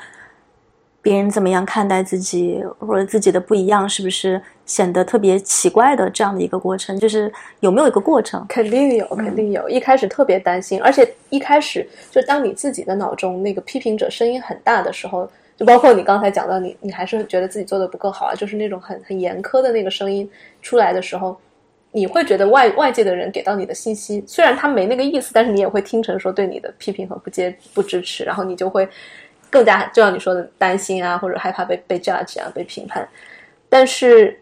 [1.02, 7.00] 别人怎么样看待自己，或者自己的不一样是不是显得特别奇怪的这样的一个过程？
[7.00, 8.46] 就是有没有一个过程？
[8.50, 9.70] 肯定有，肯定有。
[9.70, 20.30] 一开始特别担心，而且一开始就当你自己的脑中那个批评者声音很大的时候，就包括你刚才讲到你，你还是觉得自己做的不够好啊，就是那种很很严苛的那个声音
[20.62, 21.38] 出来的时候。
[21.98, 28.86] 你会觉得外外界的人给到你的信息，虽然他没那个意思，但是你也会听成说对你的批评和不接不支持，然后你就会
[29.50, 33.08] 更加就像你说的担心啊，或者害怕被被 judge 啊，被评判。
[33.70, 34.38] 但是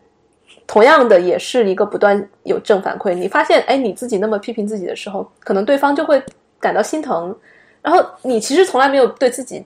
[0.66, 3.14] 同样的，也是一个不断有正反馈。
[3.14, 6.20] 你发现，哎，你自己那么批评自己的时候，可能对方就会
[6.60, 7.38] 感到心疼。
[7.84, 9.64] 然后你其实从来没有对自己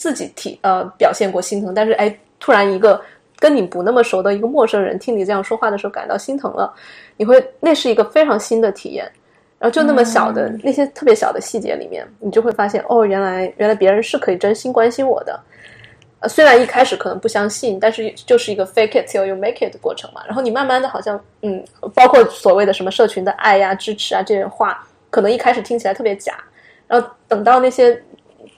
[0.00, 2.98] 自己体呃表现过心疼，但是哎，突然一个。
[3.42, 6.70] 跟你不那么熟的一个陌生人听你这样说话的时候感到心疼了，
[7.16, 9.10] 你会那是一个非常新的体验，
[9.58, 15.40] 然后就那么小的那些特别小的细节里面，你就会发现哦，原来原来别人是可以真心关心我的，
[16.18, 20.20] 呃，虽然一开始可能不相信，但是就是一个 fake it till you make it 的过程嘛。
[20.26, 26.34] 然后你慢慢的好像嗯，包括所谓的什么社群的爱呀、支持啊这些话，可能一开始听起来特别假，
[26.86, 27.98] 然后等到那些。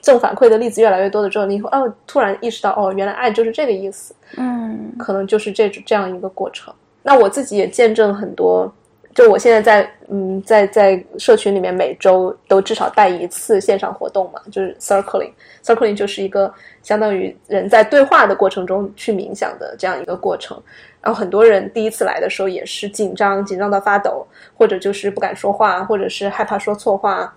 [0.03, 6.71] 正反馈的例子越来越多的之后，你会哦，突然意识到哦，原来爱就是这个意思，嗯，可能就是这这样一个过程。
[7.01, 8.69] 那我自己也见证很多，
[9.15, 20.61] 就我现在在嗯，在在社群里面每周都至少带一次线上活动嘛，就是 circling，circling 就是一个相当于人在对话的过程中去冥想的这样一个过程。
[21.01, 27.33] 然后很多人第一次来的时候也是紧张，紧张到发抖，或者就是不敢说话，或者是害怕说错话。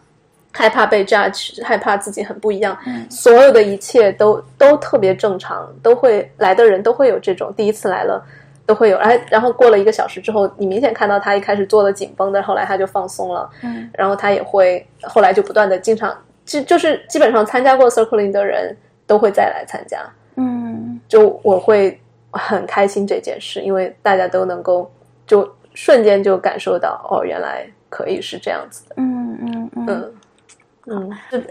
[0.56, 2.74] 害怕被 judge，害怕自己很不一样，
[3.10, 8.24] 所有的一切都都特别正常，都会来的人都会有这种第一次来了，
[8.64, 8.96] 都会有。
[8.96, 13.50] 哎，然后过了一个小时之后，你明显看到他一开始做的紧绷的，后来他就放松了。
[13.62, 18.74] 嗯，然后他也会后来就不断的经常，就就是基本上参加过 circling 的人
[19.06, 19.98] 都会再来参加。
[20.36, 22.00] 嗯，就我会
[22.30, 24.90] 很开心这件事，因为大家都能够
[25.26, 28.94] 就瞬间就感受到哦，原来可以是这样子的。
[28.96, 29.86] 嗯嗯嗯。
[29.86, 30.12] 嗯，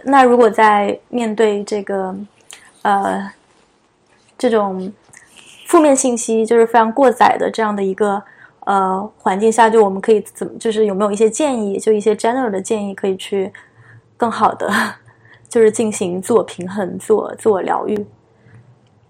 [0.03, 2.15] 那如果在面对这个，
[2.83, 3.29] 呃，
[4.37, 4.91] 这种
[5.67, 8.23] 负面信息就是非常过载的这样的一个
[8.61, 13.51] 呃环境下，就我们可以怎么，就是有没有一些建议，就一些 general 的建议，可以去
[14.15, 14.71] 更好的
[15.49, 18.05] 就是进行自我平衡、自我自我疗愈？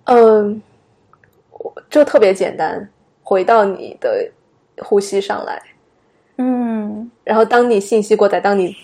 [0.05, 0.59] 嗯，
[1.87, 2.89] 就特别简单，
[3.21, 4.31] 回到你的
[4.79, 5.61] 呼吸上来。
[6.37, 8.75] 嗯，然后当你信息过载，当你。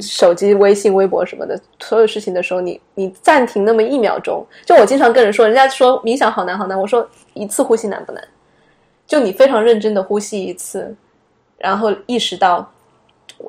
[0.00, 4.44] 手机、微信、微博什么的，所有事情的时候，你你暂停那么一秒钟。
[4.64, 8.22] 就我经常跟人说，人家说冥想好难好难，我说一次呼吸难不难？
[9.06, 10.94] 就你非常认真的呼吸一次，
[11.56, 12.70] 然后意识到，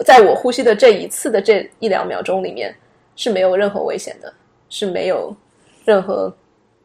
[0.05, 2.73] 在我呼吸的这一次的这一两秒钟里面
[3.15, 4.33] 是没有任何危险的，
[4.69, 5.35] 是没有
[5.85, 6.33] 任何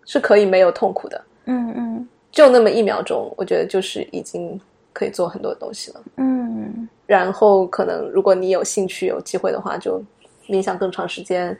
[0.05, 1.25] 是可以没有痛苦的。
[1.47, 4.61] 嗯嗯，就那么一秒钟，我觉得就是已经
[4.93, 6.03] 可以做很多东西了。
[6.17, 6.89] 嗯。
[7.07, 10.03] 然后可能，如果你有兴趣、有机会的话，就
[10.49, 11.57] 冥想更长时间，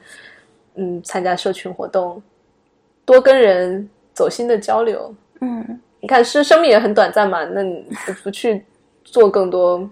[0.77, 2.23] 嗯，参加社群活动，
[3.05, 5.15] 多跟人走心的交流。
[5.41, 7.85] 嗯，你看，是生命也很短暂嘛，那你
[8.23, 8.65] 不去
[9.05, 9.87] 做更多，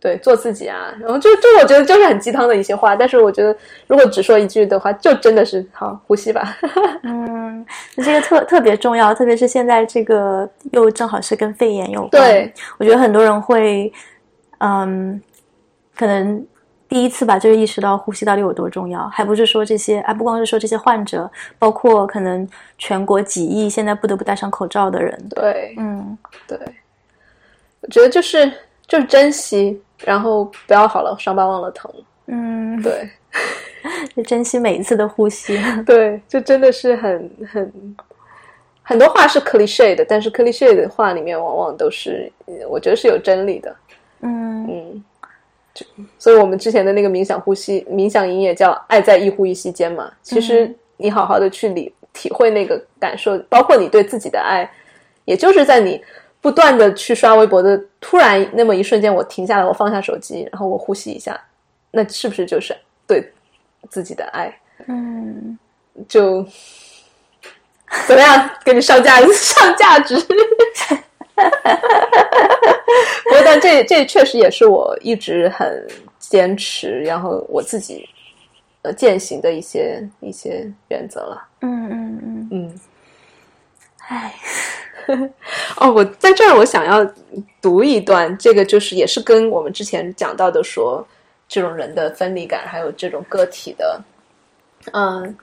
[0.00, 0.92] 对，做自己啊。
[1.00, 3.56] 然后就就我觉得就是很鸡汤的一些话，但是我觉得
[3.86, 6.56] 如果只说一句的话，就真的是好呼吸吧。
[7.04, 7.64] 嗯，
[7.96, 12.10] 这个特特别重要，特别是现在这个又正好是跟肺炎有关。
[12.10, 13.92] 对，我觉得很多人会。
[14.64, 15.20] 嗯，
[15.96, 16.46] 可能
[16.88, 22.48] 第一次吧，就是意识到呼吸到底有多重要，还不是说这些，啊，不光是说这些患者，包括可能
[22.78, 25.28] 全国几亿现在不得不戴上口罩的人。
[25.30, 26.56] 对，嗯，对，
[27.80, 28.52] 我觉得就是
[28.86, 31.90] 就是珍惜，然后不要好了伤疤忘了疼。
[32.26, 33.10] 嗯， 对，
[34.14, 35.58] 就珍惜每一次的呼吸。
[35.84, 37.96] 对，就真的是很很
[38.82, 42.30] 很多话是 cliche 的，但是 cliche 的话里面往往都是，
[42.68, 43.74] 我觉得是有真理的。
[44.22, 45.04] 嗯嗯，
[45.74, 45.84] 就
[46.18, 50.10] 所以我们之前的那个冥想呼吸冥想营也叫“爱在一呼一吸间”嘛。
[50.22, 54.70] 其实你好好的去理体会那个感受，包括你对自己的爱，
[55.24, 56.02] 也就是在你
[56.40, 61.40] 不断的去刷微博的突然那么一瞬间，我停下来，我放下手机，然后我呼吸一下，
[61.90, 63.32] 那是不是就是对
[63.90, 64.56] 自己的爱？
[64.86, 65.58] 嗯，
[66.08, 66.44] 就
[68.06, 70.16] 怎么样给你上价上价值？
[73.24, 75.86] 不过，但这这确实也是我一直很
[76.18, 78.08] 坚持，然后我自己
[78.82, 81.48] 呃践行的一些一些原则了。
[81.60, 82.80] 嗯嗯嗯嗯。
[84.08, 84.34] 唉，
[85.78, 87.08] 哦，我在这儿，我想要
[87.60, 91.06] 读一段，这个就是也是跟我们之前讲到的说
[91.48, 94.02] 这种人的分离感，还有这种个体的，
[94.92, 95.36] 嗯，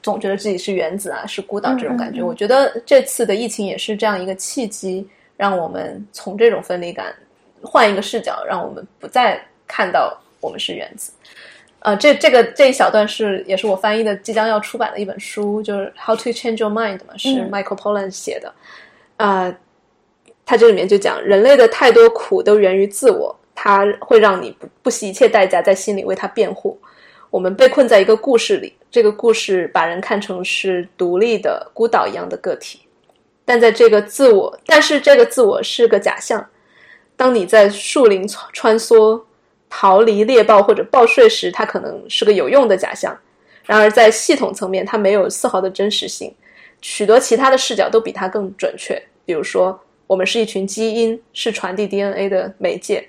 [0.00, 2.22] 总觉得自己是原子啊，是孤岛这种感觉。
[2.22, 5.06] 我觉得这次的疫情也是这样一个契机，
[5.36, 7.14] 让我们从这种分离感
[7.62, 11.12] 换一个视角，让我们不再看到我们是原子。
[11.80, 18.52] 呃，这这个这一小段是也是我翻译的即将要出版的一本书，就是《How to Change Your Mind》嘛，是 Michael Pollan 写的。
[19.16, 19.52] 啊，
[20.46, 26.78] 他这里面就讲，人类的太多苦都源于自我，它会让你不不惜一切代价在心里为他辩护。
[27.30, 32.80] 我们被困在一个故事里，这个故事把人看成是独立的孤岛一样的个体，
[33.44, 36.46] 但在这个自我，但是这个自我是个假象。
[37.16, 39.22] 当你在树林穿梭。
[39.74, 43.18] 逃离猎豹或者报税时，它可能是个有用的假象。
[43.64, 46.30] 然而，在系统层面，它没有丝毫的真实性。
[46.82, 49.02] 许多其他的视角都比它更准确。
[49.24, 53.02] 比如说，我们是一群基因，是传递 DNA 的媒介；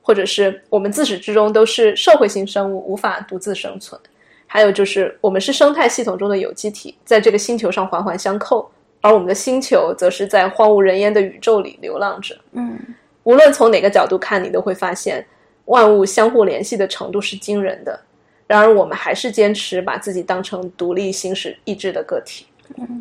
[0.00, 4.00] 或者是我们自始至终都是社会性生物，无法独自生存。
[4.46, 12.36] 还有就是，我们是生态系统中的有机体，在这个星球上环环相扣，而我们的星球则是在荒无人烟的宇宙里流浪着。
[12.52, 12.78] 嗯，
[13.24, 15.24] 无论从哪个角度看，你都会发现。
[15.66, 18.00] 万物相互联系的程度是惊人的，
[18.48, 22.44] 然而我们还是坚持把自己当成独立行使意志的个体。
[22.76, 23.00] 嗯，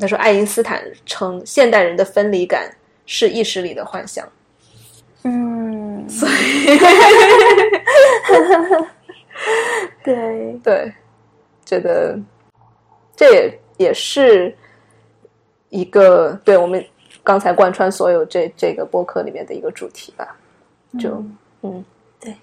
[0.00, 2.68] 他说，爱因斯坦称现代人的分离感
[3.06, 4.28] 是意识里的幻想。
[5.22, 6.76] 嗯，所以，
[10.02, 10.92] 对 对，
[11.64, 12.18] 觉得
[13.14, 14.52] 这也也是
[15.72, 16.84] 一个对我们
[17.24, 20.36] 刚才贯穿所有这这个播客里面的一个主题吧，
[21.00, 21.08] 就。
[21.62, 21.82] 嗯，
[22.20, 22.36] 对，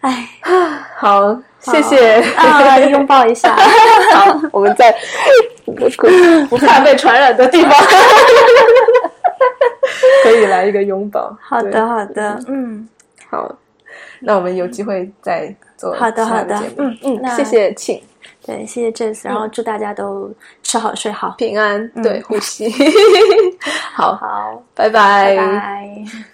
[0.00, 0.28] 哎，
[0.96, 3.56] 好，谢谢啊，拥抱一下。
[4.14, 4.94] 好，我们在
[6.48, 7.72] 不怕被传染的地方，
[10.22, 11.36] 可以来一个拥抱。
[11.40, 12.88] 好的，好的，嗯，
[13.28, 13.52] 好，
[14.20, 18.00] 那我们有机会再做好的，好的，嗯嗯，谢谢，请
[18.46, 20.30] 对，谢谢 Jess，然后祝大家都
[20.62, 22.70] 吃好睡好，平安，对，呼吸，
[23.94, 24.90] 好 好，拜。
[24.90, 26.33] 拜拜。